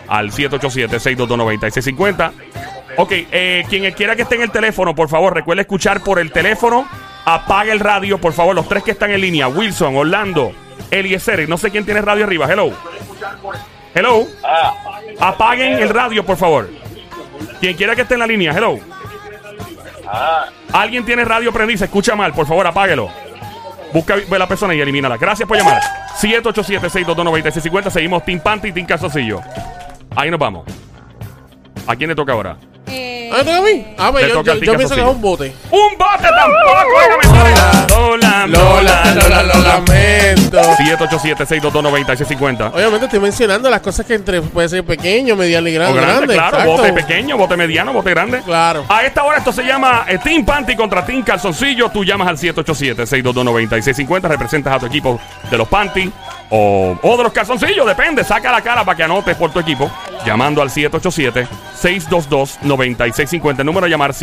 al 0.07 0.31
787-622-9650. 0.31 2.31
Ok, 2.97 3.11
eh, 3.11 3.65
quien 3.67 3.91
quiera 3.93 4.15
que 4.15 4.21
esté 4.21 4.35
en 4.35 4.43
el 4.43 4.51
teléfono, 4.51 4.93
por 4.93 5.09
favor, 5.09 5.33
recuerde 5.33 5.61
escuchar 5.61 6.01
por 6.01 6.19
el 6.19 6.31
teléfono. 6.31 6.87
Apaga 7.25 7.73
el 7.73 7.79
radio, 7.79 8.19
por 8.19 8.33
favor. 8.33 8.53
Los 8.53 8.69
tres 8.69 8.83
que 8.83 8.91
están 8.91 9.09
en 9.09 9.21
línea: 9.21 9.47
Wilson, 9.47 9.95
Orlando, 9.95 10.51
Eliezer. 10.91 11.49
No 11.49 11.57
sé 11.57 11.71
quién 11.71 11.83
tiene 11.83 12.01
radio 12.01 12.25
arriba. 12.25 12.45
Hello. 12.47 12.71
Hello. 13.95 14.27
Apaguen 15.19 15.79
el 15.81 15.89
radio, 15.89 16.25
por 16.25 16.35
favor. 16.35 16.69
Quien 17.61 17.75
quiera 17.75 17.95
que 17.95 18.01
esté 18.01 18.15
en 18.15 18.19
la 18.19 18.27
línea, 18.27 18.51
hello. 18.51 18.77
Alguien 20.73 21.05
tiene 21.05 21.23
radio 21.23 21.53
prendida, 21.53 21.79
se 21.79 21.85
escucha 21.85 22.15
mal, 22.15 22.33
por 22.33 22.45
favor, 22.45 22.67
apáguelo. 22.67 23.09
Busca 23.93 24.15
ve 24.29 24.37
la 24.37 24.47
persona 24.47 24.75
y 24.75 24.81
elimínala. 24.81 25.15
Gracias 25.15 25.47
por 25.47 25.57
llamar. 25.57 25.81
787-622-9650. 26.19 27.89
Seguimos 27.89 28.25
Team 28.25 28.41
Panty 28.41 28.67
y 28.67 28.71
Team 28.73 28.85
Calzoncillo. 28.85 29.39
Ahí 30.13 30.29
nos 30.29 30.39
vamos. 30.39 30.65
¿A 31.87 31.95
quién 31.95 32.09
le 32.09 32.15
toca 32.15 32.33
ahora? 32.33 32.57
¿Ah, 33.31 33.37
¿me 33.37 33.43
toca 33.43 33.57
a 33.57 33.61
mí? 33.61 33.85
Ah, 33.97 34.09
pues 34.11 34.27
yo, 34.27 34.33
toca 34.35 34.53
yo, 34.53 34.59
ti, 34.59 34.65
yo 34.65 34.75
pienso 34.77 34.95
que 34.95 35.01
es 35.01 35.07
un 35.07 35.21
bote. 35.21 35.53
¡Un 35.71 35.97
bote 35.97 36.23
tampoco! 36.23 36.97
Óigame, 36.97 37.23
Lola, 37.89 38.47
Lola, 38.47 39.13
Lola, 39.15 39.43
lo 39.43 39.53
lamento. 39.61 40.61
787-622-9650. 40.61 42.71
Obviamente 42.73 43.05
estoy 43.05 43.19
mencionando 43.19 43.69
las 43.69 43.81
cosas 43.81 44.05
que 44.05 44.15
entre 44.15 44.41
puede 44.41 44.69
ser 44.69 44.83
pequeño, 44.83 45.35
mediano 45.35 45.67
y 45.67 45.75
O 45.75 45.79
grande. 45.79 46.01
grande, 46.01 46.33
claro. 46.33 46.57
exacto. 46.57 46.71
Bote 46.77 46.93
pequeño, 46.93 47.37
bote 47.37 47.57
mediano, 47.57 47.93
bote 47.93 48.09
grande. 48.11 48.41
Claro. 48.45 48.85
A 48.89 49.03
esta 49.03 49.23
hora 49.23 49.37
esto 49.39 49.51
se 49.51 49.63
llama 49.63 50.05
eh, 50.07 50.17
Team 50.23 50.45
Panty 50.45 50.75
contra 50.75 51.05
Team 51.05 51.23
Calzoncillo. 51.23 51.89
Tú 51.89 52.03
llamas 52.03 52.27
al 52.27 52.37
787-622-9650. 52.37 54.21
Representas 54.27 54.75
a 54.75 54.79
tu 54.79 54.85
equipo 54.85 55.19
de 55.49 55.57
los 55.57 55.67
Panty 55.67 56.11
o, 56.49 56.97
o 57.01 57.17
de 57.17 57.23
los 57.23 57.33
calzoncillos. 57.33 57.85
Depende. 57.85 58.23
Saca 58.23 58.49
la 58.51 58.61
cara 58.61 58.85
para 58.85 58.95
que 58.95 59.03
anotes 59.03 59.35
por 59.35 59.51
tu 59.51 59.59
equipo. 59.59 59.91
Llamando 60.25 60.61
al 60.61 60.69
787-622-9650. 60.69 63.59
El 63.59 63.65
número 63.65 63.85
a 63.85 63.89
llamar 63.89 64.13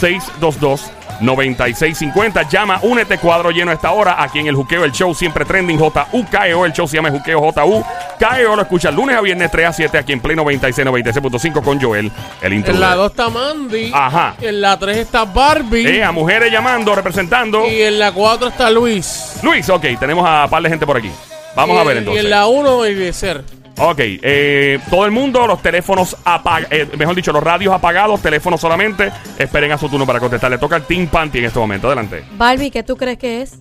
787-622-9650. 0.00 2.48
Llama, 2.48 2.78
únete 2.82 3.18
cuadro 3.18 3.50
lleno 3.50 3.70
a 3.70 3.74
esta 3.74 3.90
hora. 3.92 4.22
Aquí 4.22 4.38
en 4.38 4.46
el 4.46 4.54
Juqueo, 4.54 4.84
el 4.84 4.92
show 4.92 5.14
siempre 5.14 5.44
trending. 5.44 5.78
JUKEO, 5.78 6.64
el 6.66 6.72
show 6.72 6.86
se 6.88 6.96
llama 6.96 7.10
Juqueo 7.10 7.40
JU. 7.52 7.84
KEO 8.18 8.56
lo 8.56 8.62
escucha 8.62 8.90
lunes 8.90 9.16
a 9.16 9.20
viernes 9.20 9.50
3 9.50 9.66
a 9.66 9.72
7 9.72 9.98
aquí 9.98 10.12
en 10.12 10.20
Play 10.20 10.36
96, 10.36 10.86
96.5 10.86 11.62
con 11.62 11.80
Joel, 11.80 12.10
el 12.42 12.52
intro. 12.52 12.74
En 12.74 12.80
la 12.80 12.94
2 12.96 13.10
está 13.10 13.28
Mandy. 13.28 13.90
Ajá. 13.94 14.34
En 14.40 14.60
la 14.60 14.76
3 14.78 14.96
está 14.98 15.24
Barbie. 15.24 15.86
Eh, 15.86 16.04
a 16.04 16.10
mujeres 16.12 16.50
llamando, 16.52 16.94
representando. 16.94 17.66
Y 17.66 17.82
en 17.82 17.98
la 17.98 18.12
4 18.12 18.48
está 18.48 18.70
Luis. 18.70 19.34
Luis, 19.42 19.68
ok, 19.70 19.84
tenemos 20.00 20.26
a 20.28 20.46
par 20.48 20.62
de 20.62 20.68
gente 20.68 20.84
por 20.86 20.96
aquí. 20.96 21.10
Vamos 21.54 21.76
Y 21.76 21.80
a 21.80 21.84
ver 21.84 21.92
en- 21.96 21.98
entonces. 21.98 22.22
Y 22.22 22.26
en 22.26 22.30
la 22.30 22.46
1 22.48 22.84
Eliezer. 22.84 23.44
Ok, 23.80 23.98
eh, 24.00 24.80
todo 24.90 25.04
el 25.04 25.12
mundo, 25.12 25.46
los 25.46 25.62
teléfonos 25.62 26.16
apagados, 26.24 26.68
mejor 26.98 27.14
dicho, 27.14 27.32
los 27.32 27.42
radios 27.42 27.72
apagados, 27.72 28.20
teléfonos 28.20 28.60
solamente. 28.60 29.12
Esperen 29.38 29.70
a 29.72 29.78
su 29.78 29.88
turno 29.88 30.04
para 30.06 30.18
contestar. 30.18 30.50
Le 30.50 30.58
toca 30.58 30.76
al 30.76 30.82
Team 30.84 31.06
Panty 31.06 31.38
en 31.38 31.44
este 31.44 31.58
momento. 31.58 31.86
Adelante. 31.86 32.24
Barbie, 32.32 32.70
¿qué 32.70 32.82
tú 32.82 32.96
crees 32.96 33.18
que 33.18 33.42
es? 33.42 33.60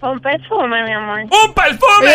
Un 0.00 0.20
perfume, 0.20 0.84
mi 0.84 0.92
amor. 0.92 1.20
¡Un 1.22 1.52
perfume! 1.52 2.12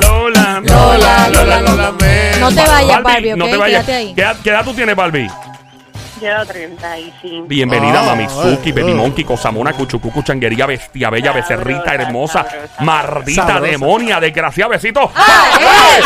Lola, 0.00 0.60
Lola, 0.62 1.28
Lola, 1.30 1.60
lo 1.60 1.74
lamento. 1.76 2.38
No 2.40 2.48
te 2.50 2.62
vayas, 2.70 3.02
Barbie, 3.02 3.32
¿ok? 3.32 3.38
no 3.38 3.44
te 3.46 3.56
vayas. 3.56 3.84
Quédate 3.84 3.94
ahí. 3.94 4.14
¿Qué, 4.14 4.20
edad- 4.22 4.36
qué 4.42 4.50
edad 4.50 4.64
tú 4.64 4.72
tienes, 4.74 4.94
Barbie? 4.94 5.28
Yo 6.24 6.46
35. 6.46 7.46
Bienvenida, 7.46 8.00
Ah, 8.00 8.04
Mamizuki, 8.14 8.70
ay, 8.70 8.72
Baby 8.72 8.92
ay. 8.92 8.94
Monkey, 8.94 9.24
Cosamona, 9.24 9.74
Cuchucucu, 9.74 10.22
Changuería, 10.22 10.64
Bestia 10.64 11.10
Bella, 11.10 11.32
Sabrosa, 11.32 11.48
Becerrita, 11.56 11.94
Hermosa, 11.94 12.44
sabrosa. 12.44 12.82
Mardita, 12.84 13.46
Sabrosa. 13.46 13.70
Demonia, 13.70 14.20
Desgraciada, 14.20 14.70
Besito. 14.70 15.10
¡Ah, 15.14 15.58
él! 15.98 16.04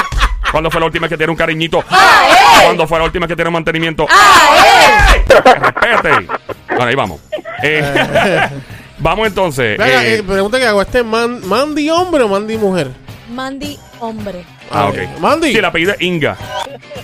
¿Cuándo 0.51 0.71
fue 0.73 0.81
la 0.81 0.87
última 0.87 1.09
que 1.09 1.17
dieron 1.17 1.35
un 1.35 1.37
cariñito? 1.37 1.85
¡Ah, 1.89 2.23
él! 2.31 2.65
¿Cuándo 2.65 2.87
fue 2.89 2.99
la 2.99 3.05
última 3.05 3.27
que 3.29 3.35
te 3.35 3.37
dieron 3.37 3.53
mantenimiento? 3.53 4.07
¡Ah, 4.11 4.57
él! 4.67 5.23
Respete. 5.61 6.27
Bueno, 6.69 6.85
ahí 6.87 6.95
vamos. 6.97 7.21
Eh, 7.63 8.49
vamos 8.99 9.27
entonces. 9.29 9.79
Venga, 9.79 10.05
eh, 10.05 10.15
eh, 10.17 10.23
pregunta 10.25 10.59
que 10.59 10.67
hago. 10.67 10.83
¿Este 10.83 10.99
es 10.99 11.05
Man- 11.05 11.47
Mandy 11.47 11.91
hombre 11.91 12.25
o 12.25 12.29
Mandy 12.29 12.57
mujer? 12.57 12.91
Mandy, 13.31 13.79
hombre. 14.01 14.45
ah, 14.73 14.87
ok. 14.87 15.21
Mandy. 15.21 15.53
Sí, 15.53 15.59
el 15.59 15.65
apellido 15.65 15.93
es 15.93 16.01
Inga. 16.01 16.37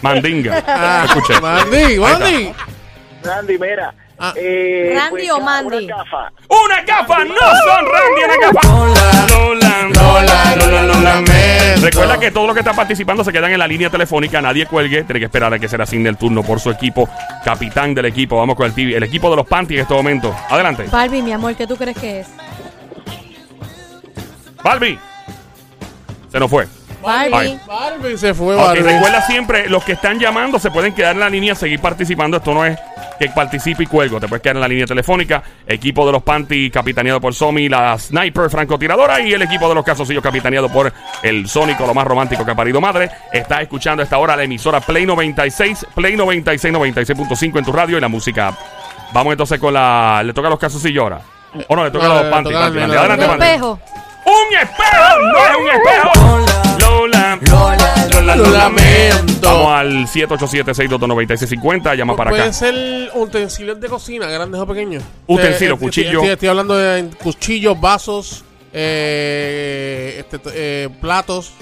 Mandinga. 0.03 0.65
Ah, 0.67 1.03
Escuché. 1.07 1.41
Mandy, 1.41 1.99
Mandy. 1.99 2.53
Randy, 3.25 3.59
mira. 3.59 3.95
Ah. 4.19 4.33
eh, 4.37 4.93
¿Randy 4.97 5.29
o 5.31 5.37
una 5.39 5.45
Mandy? 5.45 5.87
gafa. 5.87 6.31
¡Una 6.49 6.83
gafa! 6.83 7.25
¡No 7.25 7.35
son 7.35 7.87
Randy! 7.93 8.25
¡Una 8.25 8.37
gafa! 8.47 8.69
Lola, 9.29 9.89
Lola, 9.93 10.57
Lola, 10.57 10.83
lo 10.83 11.01
lamento. 11.01 11.81
Recuerda 11.83 12.19
que 12.19 12.31
todos 12.31 12.47
los 12.47 12.55
que 12.55 12.61
están 12.61 12.77
participando 12.77 13.25
se 13.25 13.33
quedan 13.33 13.51
en 13.53 13.59
la 13.59 13.67
línea 13.67 13.91
telefónica, 13.91 14.41
nadie 14.41 14.67
cuelgue, 14.67 15.03
tiene 15.05 15.19
que 15.21 15.27
esperar 15.27 15.53
a 15.53 15.59
que 15.59 15.69
se 15.69 15.77
le 15.77 15.83
asigne 15.83 16.09
el 16.09 16.17
turno 16.17 16.43
por 16.43 16.61
su 16.61 16.71
equipo, 16.71 17.09
capitán 17.45 17.95
del 17.95 18.07
equipo. 18.07 18.37
Vamos 18.39 18.57
con 18.57 18.67
el 18.67 18.73
TV, 18.75 18.97
el 18.97 19.03
equipo 19.03 19.29
de 19.31 19.37
los 19.37 19.47
Panty 19.47 19.75
en 19.75 19.81
este 19.81 19.95
momento. 19.95 20.35
Adelante. 20.49 20.85
Barbie, 20.91 21.23
mi 21.23 21.33
amor, 21.33 21.55
¿qué 21.57 21.67
tú 21.67 21.77
crees 21.77 21.97
que 21.99 22.21
es? 22.21 22.29
Barbie. 24.63 24.99
Se 26.31 26.39
nos 26.41 26.51
fue. 26.51 26.67
Barbie. 27.05 27.59
Barbie 27.67 28.19
se 28.19 28.35
fue, 28.35 28.57
Barbie. 28.57 28.81
recuerda 28.83 29.21
siempre, 29.23 29.69
los 29.69 29.85
que 29.85 29.93
están 29.93 30.19
llamando 30.19 30.59
se 30.59 30.71
pueden 30.71 30.95
quedar 30.95 31.15
en 31.15 31.21
la 31.21 31.29
línea, 31.29 31.55
seguir 31.55 31.81
participando. 31.81 32.39
Esto 32.39 32.55
no 32.55 32.65
es 32.65 32.79
que 33.19 33.29
participe 33.29 33.85
y 33.85 33.87
cuelgo. 33.87 34.19
Te 34.19 34.27
puedes 34.29 34.43
quedar 34.43 34.57
en 34.57 34.63
la 34.63 34.69
línea 34.69 34.87
telefónica. 34.87 35.43
Equipo 35.67 36.05
de 36.07 36.13
los 36.13 36.23
Panty 36.23 36.71
capitaneado 36.71 37.21
por 37.21 37.35
Somi, 37.35 37.69
la 37.69 37.99
Sniper 37.99 38.51
francotiradora 38.51 39.21
y 39.21 39.33
el 39.33 39.43
equipo 39.43 39.69
de 39.69 39.75
los 39.75 39.85
Casosillos 39.85 40.23
capitaneado 40.23 40.69
por 40.69 40.93
el 41.23 41.49
Sónico, 41.49 41.87
lo 41.87 41.95
más 41.95 42.07
romántico 42.07 42.45
que 42.45 42.51
ha 42.51 42.55
parido 42.57 42.81
madre. 42.81 43.11
Está 43.33 43.61
escuchando 43.61 44.03
a 44.03 44.05
esta 44.05 44.19
hora 44.19 44.35
la 44.37 44.43
emisora 44.45 44.81
Play 44.81 45.07
96, 45.07 45.87
Play 45.95 46.17
96, 46.17 46.75
96.5 46.75 47.59
en 47.59 47.65
tu 47.65 47.73
radio 47.73 47.99
y 47.99 48.01
la 48.01 48.09
música. 48.09 48.49
app. 48.49 48.55
Vamos 49.13 49.33
entonces 49.33 49.61
con 49.61 49.73
la... 49.73 50.23
¿Le 50.25 50.33
toca 50.33 50.49
a 50.49 50.51
los 50.51 50.59
Casosillos 50.59 51.03
ahora? 51.03 51.21
¿O 51.69 51.77
no? 51.77 51.85
Le 51.85 51.91
toca 51.93 52.09
No, 52.09 52.15
a 52.15 52.23
los 52.23 52.33
Panty. 52.33 52.53
Adelante, 52.53 53.25
Un 53.25 53.31
Panty. 53.31 53.45
espejo. 53.45 53.79
¡Un 54.27 54.57
espejo! 54.59 55.21
¡No 55.21 55.39
es 55.39 55.57
un 55.57 55.69
espejo! 55.71 56.84
Lola, 57.51 58.07
Lola, 58.13 58.37
Lo 58.37 58.51
lamento. 58.51 59.49
Vamos 59.49 59.73
al 59.73 60.07
787-622-9650. 60.07 61.97
Llama 61.97 62.17
para 62.17 62.31
acá. 62.31 62.53
ser 62.53 63.11
utensilios 63.15 63.81
de 63.81 63.89
cocina, 63.89 64.27
grandes 64.29 64.61
o 64.61 64.67
pequeños. 64.67 65.03
Utensilios, 65.27 65.79
Eh, 65.79 65.81
cuchillo. 65.85 66.19
Estoy, 66.21 66.29
estoy 66.31 66.49
hablando 66.49 66.77
de 66.77 67.09
cuchillos, 67.23 67.81
vasos, 67.81 68.45
eh, 68.73 70.17
este, 70.19 70.41
eh, 70.55 70.89
platos. 71.01 71.53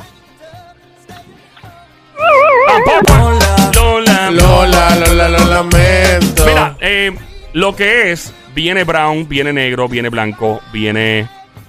Tampoco. 2.67 3.39
Lola. 3.75 4.31
Lola, 4.31 4.97
Lola, 4.97 5.29
lo 5.29 5.45
lamento. 5.45 6.47
Mira, 6.47 6.77
eh, 6.81 7.11
lo 7.53 7.75
que 7.77 8.12
es, 8.12 8.33
viene 8.55 8.85
brown, 8.85 9.29
viene 9.29 9.53
negro, 9.53 9.89
viene 9.89 10.09
blanco, 10.09 10.61
viene 10.73 11.29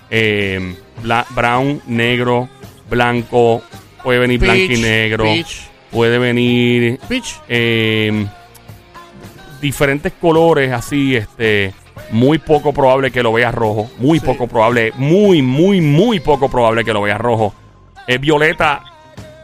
eh, 0.10 0.76
bla- 1.02 1.26
brown, 1.32 1.82
negro, 1.88 2.48
blanco, 2.90 3.64
puede 4.04 4.20
venir 4.20 4.40
Peach, 4.40 4.52
blanco 4.52 4.74
y 4.74 4.82
negro, 4.82 5.24
peach. 5.26 5.62
puede 5.92 6.18
venir 6.20 7.00
Peach. 7.08 7.36
eh, 7.50 8.26
diferentes 9.62 10.12
colores 10.20 10.72
así, 10.72 11.16
este, 11.16 11.74
muy 12.12 12.38
poco 12.38 12.74
probable 12.74 13.12
que 13.12 13.24
lo 13.24 13.32
veas 13.34 13.54
rojo, 13.54 13.90
muy 14.00 14.20
Sí. 14.20 14.26
poco 14.26 14.48
probable, 14.48 14.92
muy, 14.98 15.42
muy, 15.42 15.80
muy 15.82 16.20
poco 16.20 16.50
probable 16.50 16.84
que 16.84 16.94
lo 16.94 17.02
veas 17.02 17.20
rojo. 17.20 17.54
Eh, 18.08 18.18
violeta, 18.18 18.84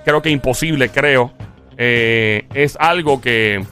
creo 0.04 0.22
que 0.22 0.30
imposible, 0.30 0.90
creo. 0.90 1.32
Eh, 1.78 2.46
es 2.54 2.76
algo 2.80 3.22
que 3.22 3.64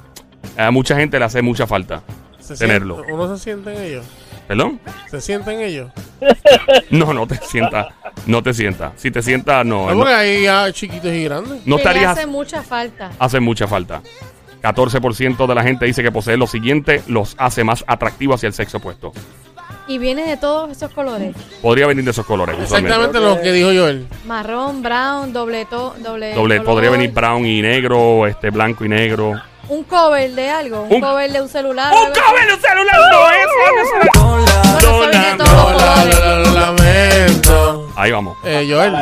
a 0.57 0.71
mucha 0.71 0.95
gente 0.95 1.19
le 1.19 1.25
hace 1.25 1.41
mucha 1.41 1.67
falta. 1.67 2.03
Se 2.39 2.55
tenerlo. 2.55 2.95
siente- 2.95 3.13
uno 3.13 3.35
se 3.37 3.43
siente 3.43 3.73
en 3.75 3.83
ellos. 3.83 4.05
¿Perdón? 4.47 4.79
Se 5.09 5.19
siente 5.21 5.51
en 5.53 5.61
ellos. 5.61 5.91
No, 6.89 7.13
no 7.13 7.27
te 7.27 7.35
sienta, 7.37 7.89
no 8.25 8.41
te 8.41 8.53
sienta. 8.53 8.93
Si 8.95 9.11
te 9.11 9.21
sienta, 9.21 9.63
no, 9.63 9.85
No, 9.87 9.91
no, 9.91 9.97
porque 9.99 10.13
hay 10.13 10.45
ah, 10.47 10.67
chiquitos 10.71 11.11
y 11.11 11.23
grandes. 11.25 11.65
no 11.65 11.77
estarías, 11.77 12.17
hace 12.17 12.25
mucha 12.27 12.63
falta. 12.63 13.11
hace 13.19 13.39
mucha 13.39 13.67
falta. 13.67 14.01
14% 14.63 15.47
de 15.47 15.55
la 15.55 15.63
gente 15.63 15.85
dice 15.85 16.01
que 16.01 16.11
poseer 16.11 16.39
lo 16.39 16.47
siguiente 16.47 17.03
los 17.07 17.35
hace 17.37 17.63
más 17.63 17.83
atractivos 17.87 18.35
hacia 18.37 18.47
el 18.47 18.53
sexo 18.53 18.77
opuesto. 18.77 19.11
Y 19.87 19.99
viene 19.99 20.27
de 20.27 20.35
todos 20.37 20.69
esos 20.71 20.91
colores. 20.91 21.33
Podría 21.61 21.87
venir 21.87 22.03
de 22.03 22.11
esos 22.11 22.25
colores. 22.25 22.57
Exactamente 22.59 23.19
lo 23.19 23.39
que 23.39 23.51
dijo 23.53 23.69
Joel. 23.69 24.07
Marrón, 24.25 24.81
brown, 24.81 25.31
doble 25.31 25.65
to, 25.65 25.93
doble, 25.99 26.33
Doble, 26.33 26.57
color. 26.57 26.65
podría 26.73 26.89
venir 26.89 27.11
brown 27.13 27.45
y 27.45 27.61
negro, 27.61 28.27
este 28.27 28.49
blanco 28.49 28.83
y 28.83 28.89
negro. 28.89 29.33
Un 29.69 29.83
cover 29.83 30.31
de 30.31 30.49
algo, 30.49 30.83
un, 30.83 30.93
Un- 30.95 31.01
cover 31.01 31.31
de 31.31 31.41
un 31.41 31.49
celular. 31.49 31.93
¡Un 31.93 32.13
cover 32.13 32.47
de 32.47 32.53
un 32.53 32.61
celular! 32.61 32.95
¡No 33.11 33.29
es! 33.29 33.47
Lamento. 36.53 37.91
Ahí 37.95 38.11
vamos. 38.11 38.37
Eh, 38.45 38.67
Joel, 38.69 38.93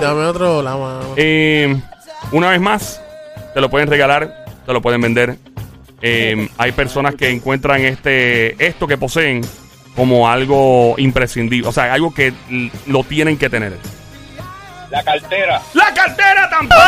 dame 0.00 0.24
otro 0.26 0.62
la 0.62 0.72
mano. 0.76 1.14
Eh, 1.16 1.74
una 2.32 2.50
vez 2.50 2.60
más, 2.60 3.00
te 3.54 3.60
lo 3.60 3.70
pueden 3.70 3.88
regalar, 3.88 4.44
te 4.66 4.72
lo 4.72 4.82
pueden 4.82 5.00
vender. 5.00 5.36
Eh, 6.00 6.48
hay 6.58 6.72
personas 6.72 7.14
que 7.14 7.30
encuentran 7.30 7.80
este 7.82 8.64
esto 8.64 8.86
que 8.88 8.96
poseen 8.98 9.42
como 9.94 10.28
algo 10.28 10.94
imprescindible, 10.98 11.68
o 11.68 11.72
sea, 11.72 11.92
algo 11.92 12.12
que 12.12 12.32
lo 12.86 13.04
tienen 13.04 13.36
que 13.38 13.48
tener. 13.48 13.76
La 14.92 15.02
cartera. 15.02 15.60
¡La 15.72 15.92
cartera 15.94 16.50
tampoco! 16.50 16.82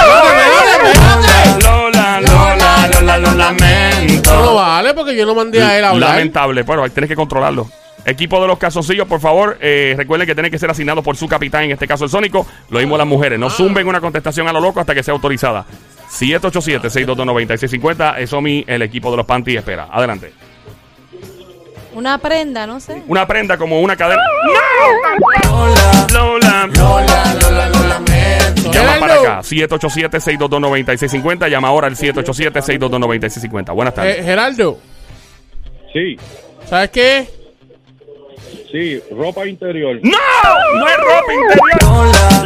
Lola, 1.62 2.20
Lola, 2.20 2.20
Lola, 2.20 2.88
lo 2.88 3.00
No 3.00 3.16
lo 3.30 3.34
lamento. 3.38 4.54
vale 4.56 4.92
porque 4.92 5.16
yo 5.16 5.24
no 5.24 5.34
mandé 5.34 5.62
a 5.62 5.78
él 5.78 5.84
a 5.84 5.88
hablar. 5.88 6.10
Lamentable, 6.10 6.64
pero 6.64 6.84
ahí 6.84 6.90
tienes 6.90 7.08
que 7.08 7.16
controlarlo. 7.16 7.66
Equipo 8.04 8.42
de 8.42 8.46
los 8.46 8.58
calzoncillos, 8.58 9.08
por 9.08 9.20
favor, 9.20 9.56
eh, 9.62 9.94
recuerden 9.96 10.26
que 10.26 10.34
tienen 10.34 10.50
que 10.52 10.58
ser 10.58 10.68
asignados 10.70 11.02
por 11.02 11.16
su 11.16 11.26
capitán, 11.26 11.64
en 11.64 11.70
este 11.70 11.88
caso 11.88 12.04
el 12.04 12.10
Sónico. 12.10 12.46
Lo 12.68 12.78
mismo 12.78 12.98
las 12.98 13.06
mujeres. 13.06 13.38
No 13.38 13.48
zumben 13.48 13.88
una 13.88 14.02
contestación 14.02 14.46
a 14.48 14.52
lo 14.52 14.60
loco 14.60 14.80
hasta 14.80 14.94
que 14.94 15.02
sea 15.02 15.14
autorizada. 15.14 15.64
787-622-9650. 16.10 18.18
Eso 18.18 18.42
mi, 18.42 18.62
el 18.68 18.82
equipo 18.82 19.10
de 19.12 19.16
los 19.16 19.24
Panty 19.24 19.56
espera. 19.56 19.88
Adelante. 19.90 20.34
Una 21.94 22.18
prenda, 22.18 22.66
no 22.66 22.80
sé. 22.80 23.02
Una 23.08 23.26
prenda 23.26 23.56
como 23.56 23.80
una 23.80 23.96
cadena. 23.96 24.20
¡No! 24.44 24.52
Lola. 25.48 26.06
Lola, 26.12 26.66
Lola. 26.76 27.43
Llama 28.74 28.98
para 29.00 29.14
acá. 29.14 29.38
787-622-9650. 29.42 31.48
Llama 31.48 31.68
ahora 31.68 31.86
al 31.86 31.96
787-622-9650. 31.96 33.74
Buenas 33.74 33.94
tardes. 33.94 34.18
eh, 34.18 34.22
Gerardo, 34.22 34.78
Sí, 35.92 36.16
¿sabes 36.68 36.90
qué? 36.90 37.28
sí, 38.72 39.00
ropa 39.12 39.46
interior. 39.46 40.00
¡No! 40.02 40.18
¡No 40.74 40.88
es 40.88 40.96
ropa 40.96 41.32
interior! 41.32 41.68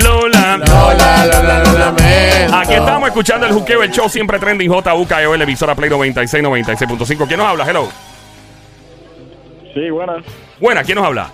Lola. 0.02 0.58
Lola, 0.58 1.26
Lola, 1.26 1.58
lo 1.64 1.72
lamento. 1.78 2.56
Aquí 2.56 2.74
estamos 2.74 3.08
escuchando 3.08 3.46
el 3.46 3.52
juqueo, 3.54 3.82
el 3.82 3.90
show 3.90 4.08
siempre 4.10 4.38
trending 4.38 4.70
JUKEO, 4.70 5.34
el 5.34 5.40
emisora 5.42 5.74
Play 5.74 5.88
96, 5.88 6.44
96.5. 6.44 7.26
¿Quién 7.26 7.38
nos 7.38 7.46
habla? 7.48 7.64
Hello. 7.68 7.88
Sí, 9.72 9.88
buenas. 9.90 10.22
Buena, 10.60 10.84
¿quién 10.84 10.96
nos 10.96 11.06
habla? 11.06 11.30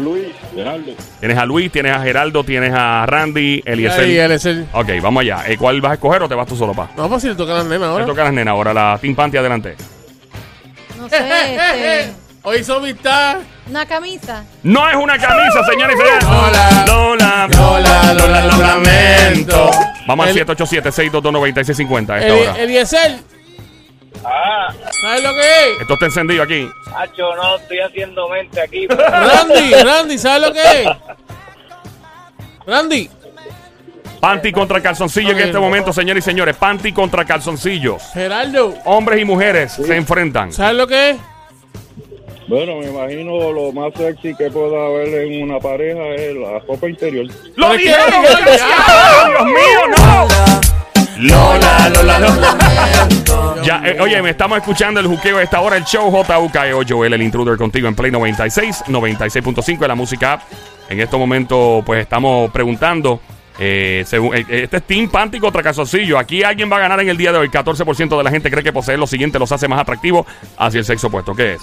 Luis, 0.00 0.28
Gerardo. 0.54 0.92
Tienes 1.20 1.38
a 1.38 1.46
Luis, 1.46 1.70
tienes 1.70 1.94
a 1.96 2.00
Geraldo, 2.02 2.42
tienes 2.44 2.72
a 2.74 3.04
Randy, 3.06 3.62
Eliezer. 3.64 4.00
Ahí, 4.04 4.16
él 4.18 4.32
es 4.32 4.44
el... 4.46 4.66
Ok, 4.72 4.88
vamos 5.02 5.20
allá. 5.22 5.44
Eh, 5.46 5.56
¿Cuál 5.56 5.80
vas 5.80 5.92
a 5.92 5.94
escoger 5.94 6.22
o 6.22 6.28
te 6.28 6.34
vas 6.34 6.46
tú 6.46 6.56
solo, 6.56 6.74
pa? 6.74 6.90
No, 6.96 7.08
pues 7.08 7.22
si 7.22 7.28
le 7.28 7.34
toca 7.34 7.52
a 7.52 7.58
las 7.58 7.66
nenas 7.66 7.88
ahora. 7.88 8.06
toca 8.06 8.22
a 8.22 8.24
las 8.24 8.32
nenas 8.34 8.52
ahora, 8.52 8.74
la 8.74 8.98
Team 9.00 9.14
Panty 9.14 9.36
adelante. 9.36 9.76
No 10.98 11.08
sé, 11.08 11.16
este, 11.18 12.12
Hoy 12.42 12.58
hizo 12.58 12.76
amistad. 12.76 13.36
una 13.68 13.84
camisa. 13.86 14.44
No 14.62 14.88
es 14.88 14.96
una 14.96 15.18
camisa, 15.18 15.62
señores 15.70 15.94
y 15.96 15.98
señores. 15.98 16.24
Lola. 16.24 16.84
Lola. 16.86 17.48
Lola, 17.52 18.14
Lola, 18.14 18.46
lo 18.46 18.56
lamento. 18.62 19.70
Vamos 20.06 20.26
al 20.26 20.36
El- 20.38 20.46
787-622-9650 20.46 22.10
a 22.10 22.18
esta 22.18 22.26
Eli- 22.28 22.40
hora. 22.46 22.58
Eliezer, 22.62 23.16
Ah, 24.24 24.72
¿sabes 25.02 25.22
lo 25.22 25.32
que 25.34 25.40
es? 25.40 25.80
Esto 25.80 25.94
está 25.94 26.06
encendido 26.06 26.42
aquí. 26.42 26.68
Hacho, 26.94 27.34
no 27.36 27.56
estoy 27.56 27.80
haciendo 27.80 28.28
mente 28.28 28.60
aquí. 28.60 28.86
Randy, 28.86 29.74
Randy, 29.74 30.18
¿sabes 30.18 30.48
lo 30.48 30.52
que 30.52 30.60
es? 30.60 30.88
Randy, 32.66 33.10
Panty 34.20 34.52
contra 34.52 34.82
calzoncillo 34.82 35.30
en 35.30 35.38
este 35.40 35.58
momento, 35.58 35.92
señores 35.92 36.22
y 36.24 36.30
señores. 36.30 36.54
Panty 36.56 36.92
contra 36.92 37.24
calzoncillos. 37.24 38.02
Gerardo, 38.12 38.74
Hombres 38.84 39.20
y 39.20 39.24
mujeres 39.24 39.72
se 39.72 39.96
enfrentan. 39.96 40.52
¿sabes 40.52 40.76
lo 40.76 40.86
que 40.86 41.10
es? 41.10 41.16
Bueno, 42.46 42.76
me 42.76 42.86
imagino 42.86 43.52
lo 43.52 43.72
más 43.72 43.94
sexy 43.94 44.34
que 44.34 44.50
pueda 44.50 44.86
haber 44.86 45.08
en 45.22 45.44
una 45.44 45.58
pareja 45.58 46.04
es 46.16 46.36
la 46.36 46.58
ropa 46.58 46.88
interior. 46.88 47.26
¡Lo 47.56 47.72
dijeron! 47.74 48.22
¡Dios 48.22 49.46
mío, 49.46 49.96
no! 49.96 50.28
Lola, 51.16 51.88
Lola, 51.94 52.18
Lola. 52.18 53.08
Ya, 53.64 53.82
eh, 53.84 53.96
oye, 54.00 54.20
me 54.22 54.30
estamos 54.30 54.58
escuchando 54.58 55.00
el 55.00 55.06
juqueo 55.06 55.38
a 55.38 55.42
esta 55.42 55.60
hora, 55.60 55.76
el 55.76 55.84
show 55.84 56.10
JUKEO, 56.10 56.82
Joel, 56.88 57.12
el 57.14 57.22
intruder 57.22 57.56
contigo 57.56 57.88
en 57.88 57.94
Play 57.94 58.10
96, 58.10 58.84
96.5 58.88 59.78
de 59.78 59.88
la 59.88 59.94
música. 59.94 60.40
En 60.88 61.00
estos 61.00 61.18
momentos, 61.18 61.84
pues 61.84 62.00
estamos 62.02 62.50
preguntando. 62.50 63.20
eh, 63.58 64.04
según, 64.06 64.34
eh, 64.34 64.44
este 64.48 64.78
es 64.78 64.82
Team 64.84 65.10
Panty 65.10 65.38
contra. 65.38 65.62
Aquí 66.18 66.42
alguien 66.42 66.72
va 66.72 66.76
a 66.76 66.80
ganar 66.80 67.00
en 67.00 67.08
el 67.10 67.16
día 67.16 67.30
de 67.32 67.38
hoy. 67.38 67.48
14% 67.48 68.16
de 68.16 68.24
la 68.24 68.30
gente 68.30 68.50
cree 68.50 68.64
que 68.64 68.72
poseer 68.72 68.98
lo 68.98 69.06
siguiente 69.06 69.38
los 69.38 69.52
hace 69.52 69.68
más 69.68 69.80
atractivos 69.80 70.26
hacia 70.56 70.78
el 70.78 70.84
sexo 70.84 71.08
opuesto. 71.08 71.34
¿Qué 71.34 71.54
es? 71.54 71.62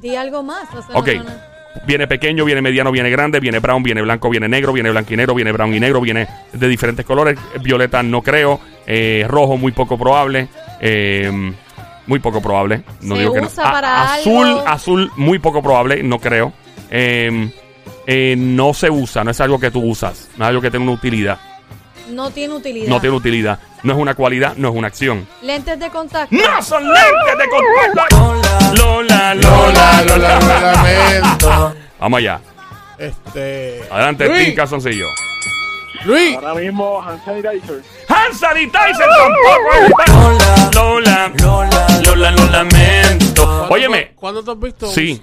Di 0.00 0.16
algo 0.16 0.42
más. 0.42 0.64
O 0.74 0.82
sea, 0.82 0.96
Ok. 0.96 1.08
no, 1.08 1.22
no, 1.24 1.30
no. 1.30 1.54
Viene 1.86 2.06
pequeño, 2.06 2.44
viene 2.44 2.62
mediano, 2.62 2.92
viene 2.92 3.10
grande, 3.10 3.40
viene 3.40 3.58
brown, 3.58 3.82
viene 3.82 4.00
blanco, 4.00 4.30
viene 4.30 4.48
negro, 4.48 4.72
viene 4.72 4.90
blanquinero, 4.90 5.34
viene 5.34 5.50
brown 5.50 5.74
y 5.74 5.80
negro, 5.80 6.00
viene 6.00 6.28
de 6.52 6.68
diferentes 6.68 7.04
colores. 7.04 7.36
Violeta 7.60 8.02
no 8.02 8.22
creo. 8.22 8.60
eh, 8.86 9.24
rojo 9.28 9.56
muy 9.56 9.72
poco 9.72 9.96
probable. 9.98 10.48
Eh, 10.80 11.52
muy 12.06 12.18
poco 12.18 12.40
probable. 12.40 12.82
No 13.00 13.14
Se 13.14 13.20
digo 13.22 13.34
que 13.34 13.40
no. 13.40 13.46
usa 13.46 13.64
para 13.72 14.14
azul, 14.14 14.46
algo. 14.46 14.68
azul 14.68 15.12
muy 15.16 15.38
poco 15.38 15.62
probable, 15.62 16.02
no 16.02 16.18
creo. 16.18 16.52
Eh, 16.90 17.50
eh, 18.06 18.34
no 18.36 18.74
se 18.74 18.90
usa, 18.90 19.24
no 19.24 19.30
es 19.30 19.40
algo 19.40 19.58
que 19.58 19.70
tú 19.70 19.80
usas, 19.82 20.28
no 20.36 20.44
es 20.44 20.48
algo 20.48 20.60
que 20.60 20.70
tenga 20.70 20.84
una 20.84 20.92
utilidad. 20.92 21.38
No 22.10 22.30
tiene 22.30 22.54
utilidad. 22.54 22.88
No 22.88 23.00
tiene 23.00 23.16
utilidad. 23.16 23.58
No 23.82 23.94
es 23.94 23.98
una 23.98 24.14
cualidad, 24.14 24.54
no 24.56 24.68
es 24.68 24.74
una 24.74 24.88
acción. 24.88 25.26
Lentes 25.42 25.78
de 25.78 25.88
contacto. 25.88 26.34
¡No 26.36 26.62
son 26.62 26.84
lentes 26.84 27.38
de 27.38 27.48
contacto! 27.48 28.74
Lola, 28.76 29.34
Lola, 29.34 30.02
Lola, 30.02 30.04
Lola. 30.04 30.40
Lola, 30.40 30.60
lo 30.60 30.72
lamento. 30.72 31.74
Vamos 32.00 32.18
allá. 32.18 32.40
Este. 32.98 33.80
Adelante, 33.90 34.28
Luis, 34.28 34.54
Calzoncillo. 34.54 35.06
Luis, 36.04 36.36
Ahora 36.36 36.54
mismo, 36.54 37.00
hand 37.02 37.24
sanitizer. 37.24 37.82
Hand 38.08 38.34
sanitizer 38.34 39.06
tampoco 39.16 40.72
Lola, 40.74 41.32
Lola, 41.42 42.02
Lola, 42.04 42.30
lo 42.32 42.44
lamento. 42.50 43.66
Óyeme, 43.70 44.12
¿cuándo 44.14 44.42
te 44.44 44.50
has 44.50 44.60
visto? 44.60 44.86
sí, 44.88 45.22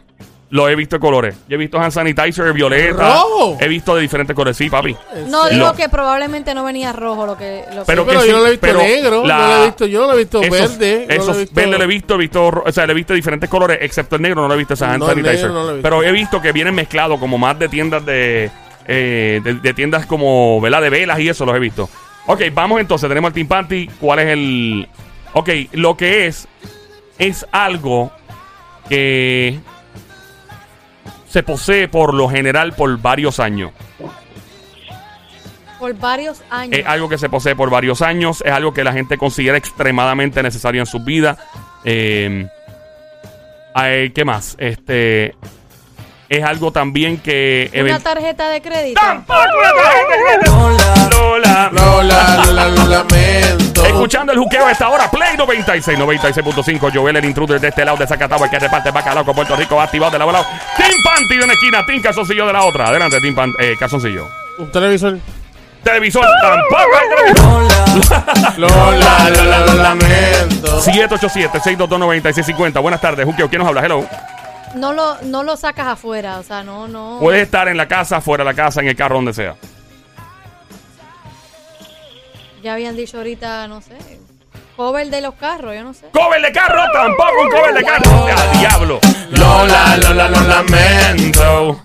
lo 0.50 0.67
he 0.67 0.76
visto 0.76 0.96
de 0.96 1.00
colores. 1.00 1.36
Yo 1.48 1.56
he 1.56 1.58
visto 1.58 1.80
hand 1.80 1.91
sanitizer 1.94 2.52
violeta. 2.52 2.94
¿Rojo? 3.13 3.58
He 3.60 3.67
visto 3.67 3.96
de 3.96 4.02
diferentes 4.02 4.36
colores, 4.36 4.58
sí, 4.58 4.70
papi. 4.70 4.96
No 5.28 5.48
digo 5.50 5.67
Lo- 5.67 5.74
que 5.76 5.88
probablemente 5.88 6.54
no 6.56 6.63
venía 6.65 6.91
rojo 6.94 7.26
lo 7.28 7.38
que. 7.38 7.63
Lo 7.76 7.86
Pero 7.86 8.04
que 8.06 8.10
Pero 8.10 8.10
que 8.10 8.13
yo 8.15 8.22
sí, 8.24 8.32
no 8.32 8.39
lo 8.39 8.48
he 8.48 8.52
visto 8.52 8.67
pero 8.67 8.80
negro, 8.80 9.26
la- 9.26 9.38
no 9.38 9.48
lo 9.48 9.62
he 9.62 9.65
visto, 9.67 9.86
yo 9.86 10.02
no 10.02 10.08
lo 10.08 10.13
he 10.13 10.17
visto 10.17 10.41
Esos, 10.41 10.78
verde. 10.80 11.00
no 11.02 11.08
lo 11.08 11.13
he 11.13 11.15
esos 11.17 11.38
visto- 11.38 11.56
verde 11.56 11.78
lo 11.78 11.84
he 11.84 11.88
visto, 11.88 12.15
he 12.15 12.17
visto, 12.17 12.52
ro- 12.52 12.63
o 12.65 12.72
sea, 12.72 12.86
le 12.88 12.91
he 12.91 12.96
visto 12.96 13.13
diferentes 13.13 13.50
colores, 13.50 13.78
excepto 13.82 14.15
el 14.15 14.22
negro, 14.24 14.41
no 14.41 14.48
lo 14.48 14.54
he 14.56 14.58
visto 14.58 14.74
esa 14.74 14.91
hand 14.91 15.00
No, 15.04 15.10
el 15.12 15.15
negro 15.17 15.30
sanitizer. 15.32 15.52
no 15.52 15.63
lo 15.63 15.70
he 15.70 15.74
visto. 15.76 15.84
Pero 15.89 16.04
he 16.04 16.12
visto 16.12 16.41
que 16.41 16.52
vienen 16.52 16.74
mezclados 16.76 17.20
como 17.20 17.38
más 17.38 17.58
de 17.60 17.70
tiendas 17.70 18.06
de, 18.06 18.50
eh, 18.88 19.41
de, 19.44 19.56
de 19.56 19.74
tiendas 19.74 20.06
como, 20.06 20.60
¿verdad? 20.62 20.82
De 20.82 20.89
velas 20.89 21.20
y 21.20 21.30
eso 21.30 21.46
los 21.46 21.56
he 21.56 21.60
visto. 21.60 21.89
Ok, 22.28 22.41
vamos 22.54 22.80
entonces, 22.80 23.10
tenemos 23.10 23.30
el 23.30 23.34
Team 23.34 23.48
Panty. 23.48 23.88
¿Cuál 24.00 24.20
es 24.20 24.28
el...? 24.28 24.88
Ok, 25.34 25.50
lo 25.74 25.96
que 25.98 26.28
es, 26.28 26.48
es 27.17 27.46
algo 27.52 28.12
que 28.89 29.60
se 31.28 31.44
posee 31.44 31.88
por 31.88 32.13
lo 32.13 32.28
general 32.28 32.74
por 32.74 32.98
varios 33.00 33.39
años. 33.39 33.72
por 35.82 35.96
varios 35.96 36.44
años. 36.52 36.80
Es 36.80 36.86
algo 36.86 37.10
que 37.10 37.17
se 37.17 37.28
posee 37.28 37.56
por 37.56 37.72
varios 37.72 38.04
años. 38.04 38.44
Es 38.46 38.52
algo 38.52 38.72
que 38.72 38.84
la 38.84 38.94
gente 38.94 39.17
considera 39.17 39.58
extremadamente 39.58 40.44
necesario 40.44 40.80
en 40.82 40.86
su 40.86 41.00
vida. 41.00 41.38
Eh, 41.84 42.48
¿Qué 44.13 44.24
más? 44.24 44.56
Este. 44.60 45.34
Es 46.32 46.44
algo 46.46 46.72
también 46.72 47.17
que. 47.17 47.70
Una 47.78 48.00
tarjeta 48.00 48.48
de 48.48 48.62
crédito. 48.62 49.02
¡Tampoco 49.02 49.41
una 49.60 49.74
tarjeta 49.74 50.00
de 50.00 50.06
crédito! 50.39 50.70
Lola. 51.10 51.70
Lola, 51.74 52.41
Lola, 52.46 52.70
lo 52.70 52.86
lamento. 52.86 53.86
Escuchando 53.86 54.32
el 54.32 54.39
juqueo 54.39 54.65
a 54.65 54.72
esta 54.72 54.88
hora, 54.88 55.12
Play 55.12 55.36
96, 55.36 56.00
96.5. 56.00 56.89
Joel, 56.94 57.17
el 57.17 57.26
intruder 57.26 57.60
de 57.60 57.67
este 57.67 57.84
lado 57.84 57.98
de 57.98 58.08
Zacatau, 58.08 58.41
el 58.46 58.50
que 58.50 58.60
reparte 58.60 58.91
bacalao 58.91 59.26
con 59.26 59.36
Puerto 59.36 59.58
Rico, 59.58 59.82
activado 59.82 60.13
de 60.13 60.20
la 60.20 60.26
lado. 60.26 60.46
Team 60.78 60.94
Panty 61.04 61.36
de 61.36 61.44
una 61.44 61.52
esquina, 61.52 61.86
Team 61.86 62.02
Calzoncillo 62.02 62.48
de 62.48 62.54
la 62.54 62.63
otra. 62.63 62.88
Adelante, 62.88 63.20
Team 63.20 63.36
Pan, 63.36 63.52
eh, 63.60 63.76
Calzoncillo. 63.78 64.30
Un 64.58 64.72
televisor. 64.72 65.17
Televisor, 65.84 66.26
tampoco 66.41 66.98
hay 66.98 67.10
televisor. 67.10 67.63
Lola, 68.58 69.30
Lola, 69.36 69.65
lo 69.65 69.74
lamento. 69.74 70.82
787-622-9650. 70.82 72.82
Buenas 72.82 73.02
tardes, 73.02 73.26
Juqueo. 73.26 73.50
¿Quién 73.50 73.60
nos 73.60 73.67
habla? 73.67 73.86
Hello. 73.86 74.08
No 74.76 74.94
lo, 74.94 75.22
no 75.24 75.44
lo 75.44 75.58
sacas 75.58 75.88
afuera, 75.88 76.40
o 76.40 76.44
sea, 76.44 76.64
no, 76.64 76.88
no. 76.88 77.18
Puedes 77.20 77.44
estar 77.44 77.68
en 77.68 77.78
la 77.78 77.88
casa, 77.88 78.22
fuera 78.22 78.44
de 78.44 78.52
la 78.52 78.56
casa, 78.56 78.82
en 78.82 78.88
el 78.88 78.96
carro, 78.96 79.16
donde 79.16 79.34
sea. 79.34 79.56
Ya 82.64 82.74
habían 82.74 82.96
dicho 82.96 83.18
ahorita, 83.18 83.68
no 83.68 83.82
sé. 83.82 83.98
Cover 84.76 85.10
de 85.10 85.22
los 85.22 85.34
carros, 85.36 85.74
yo 85.76 85.84
no 85.84 85.94
sé. 85.94 86.08
¡Cover 86.14 86.42
de 86.42 86.52
carro! 86.52 86.82
¡Tampoco 86.94 87.32
un 87.44 87.50
cover 87.50 87.74
de 87.74 87.84
carro! 87.84 88.28
¡A 88.28 88.60
diablo! 88.60 89.00
Lola, 89.32 89.98
Lola, 89.98 90.30
lo 90.30 90.42
lamento. 90.42 91.82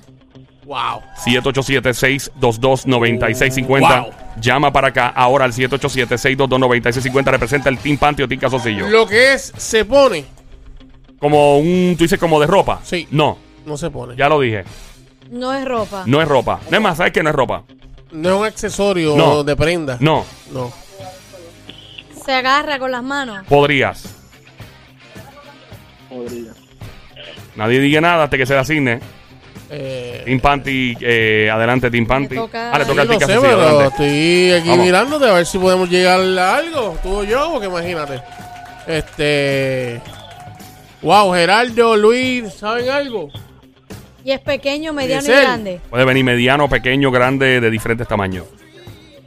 Wow. 0.65 1.01
787-622-9650. 1.25 3.81
Wow. 3.81 4.11
Llama 4.41 4.73
para 4.73 4.89
acá 4.89 5.09
ahora 5.09 5.45
al 5.45 5.53
787-622-9650. 5.53 7.25
Representa 7.25 7.69
el 7.69 7.79
Team 7.79 7.99
Panty 7.99 8.23
o 8.23 8.29
Team 8.29 8.41
Calzoncillo. 8.41 8.89
Lo 8.89 9.07
que 9.07 9.35
es, 9.35 9.53
se 9.57 9.85
pone, 9.85 10.25
Como 11.19 11.59
un, 11.59 11.95
tú 11.97 12.05
dices, 12.05 12.19
como 12.19 12.39
de 12.41 12.47
ropa. 12.47 12.81
Sí. 12.85 13.07
No, 13.11 13.39
no 13.65 13.77
se 13.77 13.91
pone. 13.91 14.15
ya 14.17 14.29
lo 14.29 14.41
dije. 14.41 14.65
No 15.31 15.53
es 15.55 15.65
ropa. 15.65 16.05
No 16.07 16.21
es 16.23 16.29
ropa. 16.29 16.61
No 16.71 16.77
es 16.77 16.83
más, 16.83 16.97
¿sabes 16.99 17.13
que 17.13 17.23
no 17.23 17.31
es 17.31 17.35
ropa? 17.37 17.63
No 18.13 18.29
es 18.31 18.35
un 18.41 18.45
accesorio 18.47 19.17
No. 19.17 19.43
de 19.45 19.57
prenda. 19.57 19.97
No, 20.01 20.25
No. 20.53 20.73
Se 22.25 22.33
agarra 22.33 22.79
con 22.79 22.91
las 22.91 23.03
manos. 23.05 23.47
podrías. 23.49 24.05
Nadie 27.57 27.81
diga 27.81 28.01
nada 28.01 28.25
hasta 28.25 28.37
que 28.37 28.47
se 28.47 28.53
le 28.55 28.61
asigne. 28.61 29.01
Eh, 29.71 30.23
Team 30.25 30.41
Panty, 30.41 30.97
eh, 31.01 31.51
adelante, 31.53 31.91
Team 31.91 32.07
Panty. 32.07 32.37
toca- 32.37 32.71
Ah, 32.73 32.79
le 32.79 32.85
toca 32.85 32.95
sí, 32.95 33.01
al 33.01 33.07
no 33.09 33.13
sé, 33.15 33.19
Calzoncillo, 33.19 33.57
pero 33.57 33.69
adelante. 33.69 33.87
estoy 34.07 34.53
aquí 34.61 34.69
Vamos. 34.69 34.85
mirándote 34.87 35.29
a 35.29 35.33
ver 35.33 35.47
si 35.47 35.59
podemos 35.59 35.91
llegar 35.91 36.21
a 36.21 36.57
algo. 36.57 36.97
Tú 37.03 37.17
o 37.21 37.25
yo, 37.25 37.51
porque 37.53 37.67
imagínate. 37.67 38.21
Este. 38.87 40.01
Wow, 41.03 41.33
Gerardo, 41.35 41.97
Luis, 41.97 42.53
¿saben 42.55 42.89
algo? 42.91 43.29
Y 44.25 44.33
es 44.33 44.41
pequeño, 44.41 44.93
mediano 44.93 45.27
y 45.27 45.31
grande. 45.31 45.81
Puede 45.89 46.05
venir 46.05 46.25
mediano, 46.25 46.69
pequeño, 46.69 47.11
grande, 47.11 47.61
de 47.61 47.71
diferentes 47.71 48.09
tamaños. 48.09 48.45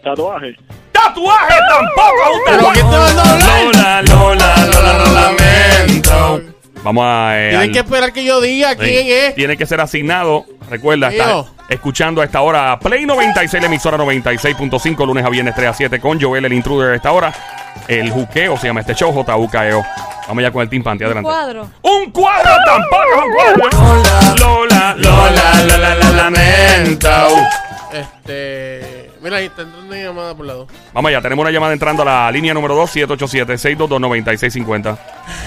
Tatuaje. 0.04 0.56
¡Tatuaje 0.92 1.56
tampoco! 1.70 2.34
un 2.34 2.42
¿Pero 2.46 2.72
te 2.74 2.82
a 2.82 3.06
hablar? 3.10 3.64
Lola, 3.66 4.02
Lola, 4.02 4.66
Lola, 4.66 5.06
lo 5.06 5.14
lamento. 5.14 6.42
Vamos 6.84 7.04
a. 7.06 7.32
eh, 7.40 7.50
Tienen 7.50 7.70
al- 7.70 7.72
que 7.74 7.80
esperar 7.80 8.14
que 8.14 8.24
yo 8.26 8.42
diga 8.42 8.72
Sí. 8.72 8.78
quién 8.80 9.08
es. 9.08 9.36
Tiene 9.36 9.56
que 9.58 9.66
ser 9.66 9.80
asignado. 9.82 10.46
Recuerda, 10.70 11.10
está 11.10 11.46
escuchando 11.70 12.22
a 12.22 12.26
esta 12.26 12.42
hora 12.42 12.78
Play 12.80 13.06
96, 13.06 13.62
la 13.62 13.68
emisora 13.68 13.98
96.5, 13.98 15.06
lunes 15.06 15.26
a 15.26 15.30
viernes 15.30 15.56
3 15.56 15.70
a 15.70 15.74
7 15.74 16.00
con 16.00 16.20
Joel, 16.22 16.46
el 16.46 16.54
intruder 16.54 16.92
a 16.92 16.96
esta 16.96 17.12
hora. 17.12 17.34
El 17.88 18.12
juqueo 18.12 18.56
se 18.58 18.68
llama 18.68 18.82
este 18.82 18.94
show, 18.94 19.12
JUKEO. 19.12 19.84
Vamos 20.28 20.44
ya 20.44 20.52
con 20.52 20.62
el 20.62 20.70
Team 20.70 20.84
Panty, 20.84 21.04
adelante. 21.04 21.28
cuadro. 21.28 21.68
¡Un 21.82 22.12
cuadro! 22.12 22.52
¡Tampoco 22.66 23.04
es 23.04 23.24
un 23.24 23.32
cuadro! 23.60 24.36
Lola, 24.38 24.96
Lola, 24.98 25.64
Lola, 25.64 25.96
Lola, 25.96 26.12
lamento. 26.12 27.10
Este. 27.92 29.10
Mira, 29.22 29.38
ahí 29.38 29.46
está 29.48 29.64
entrando 29.64 29.88
una 29.88 29.98
llamada 30.02 30.34
por 30.36 30.46
lado. 30.46 30.68
Vamos 30.94 31.10
allá, 31.10 31.22
tenemos 31.22 31.42
una 31.44 31.52
llamada 31.52 31.74
entrando 31.74 32.04
a 32.04 32.06
la 32.06 32.32
línea 32.32 32.54
número 32.54 32.74
2, 32.76 32.96
787-622-9650. 32.96 34.98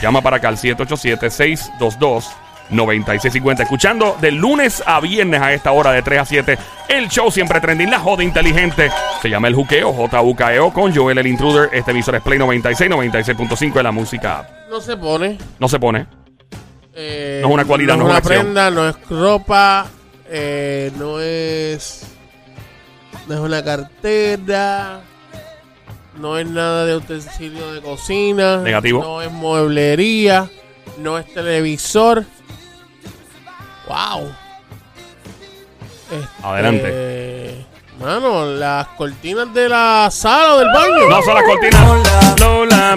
Llama 0.03 0.21
para 0.21 0.37
acá 0.37 0.49
al 0.49 0.59
787-622-9650. 2.71 3.61
Escuchando 3.63 4.17
de 4.21 4.31
lunes 4.33 4.83
a 4.87 5.01
viernes 5.01 5.41
a 5.41 5.53
esta 5.53 5.73
hora 5.73 5.93
de 5.93 6.03
3 6.03 6.21
a 6.21 6.25
7. 6.25 6.59
El 6.89 7.09
show 7.09 7.31
siempre 7.31 7.61
trending, 7.61 7.91
la 7.91 7.99
joda 8.01 8.23
inteligente. 8.25 8.91
Se 9.21 9.29
llama 9.29 9.49
El 9.49 9.55
Juqueo, 9.55 9.93
J-U-K-E-O, 9.93 10.73
con 10.73 10.95
Joel 10.95 11.19
el 11.19 11.27
Intruder. 11.27 11.71
Este 11.73 11.91
emisor 11.93 12.17
es 12.17 12.23
Play 12.23 12.39
96, 12.39 12.91
96.5 12.91 13.73
de 13.75 13.83
la 13.83 13.93
música. 13.93 14.49
No 14.71 14.81
se 14.81 14.97
pone. 14.97 15.39
No 15.59 15.69
se 15.69 15.79
pone. 15.79 16.07
eh, 16.95 17.41
No 17.43 17.49
es 17.49 17.55
una 17.55 17.65
cualidad, 17.65 17.97
no 17.97 18.05
no 18.05 18.05
es 18.05 18.11
una 18.11 18.19
una 18.19 18.29
prenda, 18.43 18.71
no 18.71 18.89
es 18.89 18.97
ropa, 19.09 19.87
eh, 20.29 20.91
no 20.99 21.21
es. 21.21 22.07
No 23.29 23.35
es 23.35 23.41
una 23.41 23.63
cartera. 23.63 25.01
No 26.19 26.37
es 26.37 26.47
nada 26.47 26.85
de 26.85 26.97
utensilio 26.97 27.73
de 27.73 27.81
cocina. 27.81 28.59
Negativo. 28.59 29.03
No 29.03 29.23
es 29.23 29.31
mueblería. 29.31 30.51
No 30.99 31.17
es 31.19 31.33
televisor. 31.33 32.25
¡Wow! 33.89 34.33
Este, 36.11 36.47
Adelante. 36.47 37.67
Mano, 38.01 38.47
las 38.47 38.89
cortinas 38.89 39.53
de 39.55 39.69
la 39.69 40.09
sala 40.11 40.55
o 40.55 40.59
del 40.59 40.69
baño. 40.73 41.09
No 41.09 41.23
son 41.23 41.35
las 41.35 41.45
cortinas. 41.45 42.39
Lola, 42.41 42.97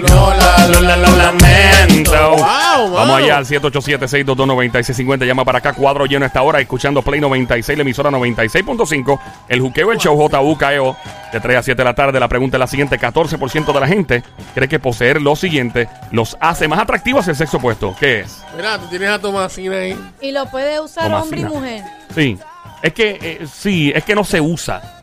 Vamos 3.08 3.22
allá 3.24 3.36
al 3.38 3.46
787-622-9650. 3.46 5.24
Llama 5.26 5.44
para 5.44 5.58
acá, 5.58 5.72
cuadro 5.72 6.06
lleno 6.06 6.24
a 6.24 6.28
esta 6.28 6.42
hora, 6.42 6.60
escuchando 6.60 7.02
Play 7.02 7.20
96, 7.20 7.76
la 7.78 7.82
emisora 7.82 8.10
96.5. 8.10 9.18
El 9.48 9.60
juqueo, 9.60 9.92
el 9.92 9.98
show 9.98 10.16
JUKEO, 10.16 10.96
de 11.32 11.40
3 11.40 11.56
a 11.58 11.62
7 11.62 11.76
de 11.78 11.84
la 11.84 11.94
tarde. 11.94 12.20
La 12.20 12.28
pregunta 12.28 12.56
es 12.56 12.60
la 12.60 12.66
siguiente: 12.66 12.98
14% 12.98 13.72
de 13.72 13.80
la 13.80 13.86
gente 13.86 14.22
cree 14.54 14.68
que 14.68 14.78
poseer 14.78 15.20
lo 15.22 15.36
siguiente 15.36 15.88
los 16.12 16.36
hace 16.40 16.68
más 16.68 16.78
atractivos 16.78 17.26
el 17.28 17.36
sexo 17.36 17.56
opuesto. 17.58 17.94
¿Qué 17.98 18.20
es? 18.20 18.42
Mira, 18.56 18.78
tú 18.78 18.86
tienes 18.88 19.08
a 19.10 19.18
Tomasina 19.20 19.76
ahí. 19.76 19.98
Y 20.20 20.32
lo 20.32 20.46
puede 20.46 20.80
usar 20.80 21.04
Tomasina. 21.10 21.22
hombre 21.22 21.40
y 21.40 21.44
mujer. 21.44 21.84
Sí. 22.14 22.38
Es 22.82 22.92
que, 22.92 23.18
eh, 23.20 23.46
sí, 23.52 23.92
es 23.94 24.04
que 24.04 24.14
no 24.14 24.22
se 24.24 24.40
usa. 24.40 25.02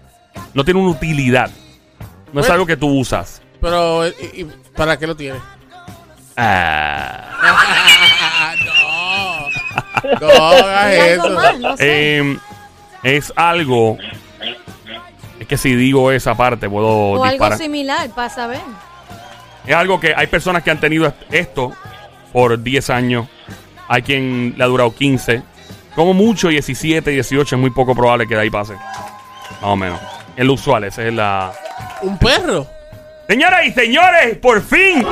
No 0.53 0.63
tiene 0.63 0.79
una 0.79 0.91
utilidad. 0.91 1.49
No 2.31 2.41
es 2.41 2.49
algo 2.49 2.65
que 2.65 2.77
tú 2.77 2.87
usas. 2.99 3.41
Pero, 3.61 4.05
eh, 4.05 4.13
y- 4.35 4.41
y 4.41 4.47
¿para 4.75 4.97
qué 4.97 5.05
lo 5.07 5.15
tienes? 5.15 5.41
Ah. 6.37 7.29
No 10.19 10.27
hagas 10.27 10.95
¿Y 10.95 10.99
algo 10.99 11.25
eso. 11.25 11.29
más? 11.35 11.59
No 11.59 11.77
sé. 11.77 12.19
Eh, 12.19 12.37
es 13.03 13.31
algo. 13.35 13.97
Es 15.39 15.47
que 15.47 15.57
si 15.57 15.75
digo 15.75 16.11
esa 16.11 16.35
parte, 16.35 16.69
puedo 16.69 16.87
o 16.87 17.23
algo 17.23 17.55
similar, 17.57 18.09
para 18.09 18.29
saber. 18.29 18.59
Es 19.65 19.75
algo 19.75 19.99
que 19.99 20.13
hay 20.15 20.27
personas 20.27 20.61
que 20.63 20.71
han 20.71 20.79
tenido 20.79 21.07
est- 21.07 21.21
esto 21.31 21.73
por 22.33 22.61
10 22.61 22.89
años. 22.89 23.27
Hay 23.87 24.01
quien 24.01 24.55
le 24.57 24.63
ha 24.63 24.67
durado 24.67 24.93
15. 24.93 25.41
Como 25.95 26.13
mucho 26.13 26.49
17, 26.49 27.11
18. 27.11 27.55
Es 27.55 27.61
muy 27.61 27.69
poco 27.71 27.95
probable 27.95 28.27
que 28.27 28.35
de 28.35 28.41
ahí 28.41 28.49
pase. 28.49 28.73
Más 28.73 29.61
o 29.61 29.75
menos. 29.77 29.99
Es 30.35 30.45
lo 30.45 30.53
usual, 30.53 30.83
esa 30.83 31.03
es 31.03 31.13
la. 31.13 31.51
¿Un 32.01 32.17
perro? 32.17 32.67
Señoras 33.27 33.65
y 33.65 33.71
señores, 33.71 34.37
por 34.37 34.61
fin, 34.61 35.05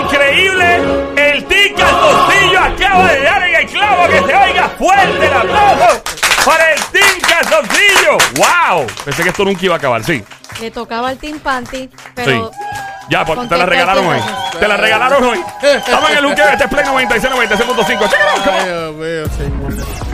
increíble, 0.00 0.76
el 1.16 1.44
Team 1.44 1.74
Calzoncillo 1.76 2.60
acaba 2.60 3.08
de 3.12 3.22
dar 3.22 3.42
en 3.42 3.54
el 3.56 3.66
clavo 3.66 4.06
que 4.06 4.18
se 4.18 4.36
oiga 4.36 4.68
fuerte 4.78 5.26
el 5.26 5.32
aplauso 5.32 6.02
para 6.44 6.72
el 6.72 6.80
Team 6.92 7.20
Calzoncillo. 7.20 8.18
¡Wow! 8.36 8.86
Pensé 9.04 9.22
que 9.24 9.28
esto 9.30 9.44
nunca 9.44 9.64
iba 9.64 9.74
a 9.74 9.78
acabar, 9.78 10.04
sí. 10.04 10.24
Le 10.60 10.70
tocaba 10.70 11.08
al 11.08 11.18
Team 11.18 11.40
Panty, 11.40 11.90
pero 12.14 12.50
Sí. 12.52 12.58
Ya, 13.10 13.24
pues, 13.24 13.48
te 13.48 13.56
la 13.56 13.64
regalaron 13.66 14.06
hoy. 14.06 14.20
Te 14.60 14.68
la 14.68 14.76
regalaron 14.76 15.24
hoy. 15.24 15.40
Estamos 15.62 16.10
en 16.10 16.16
el 16.18 16.22
Luque, 16.22 16.42
este 16.42 16.64
es 16.64 16.70
Play 16.70 16.84
96, 16.84 17.34
96.5. 17.34 17.86
Check 17.86 17.98
it 17.98 18.26
out, 18.36 18.44
come 18.44 18.56
on. 18.56 18.62
Ay, 18.62 18.66
Dios 18.66 18.94
mío, 18.94 19.26
señor. 19.36 20.07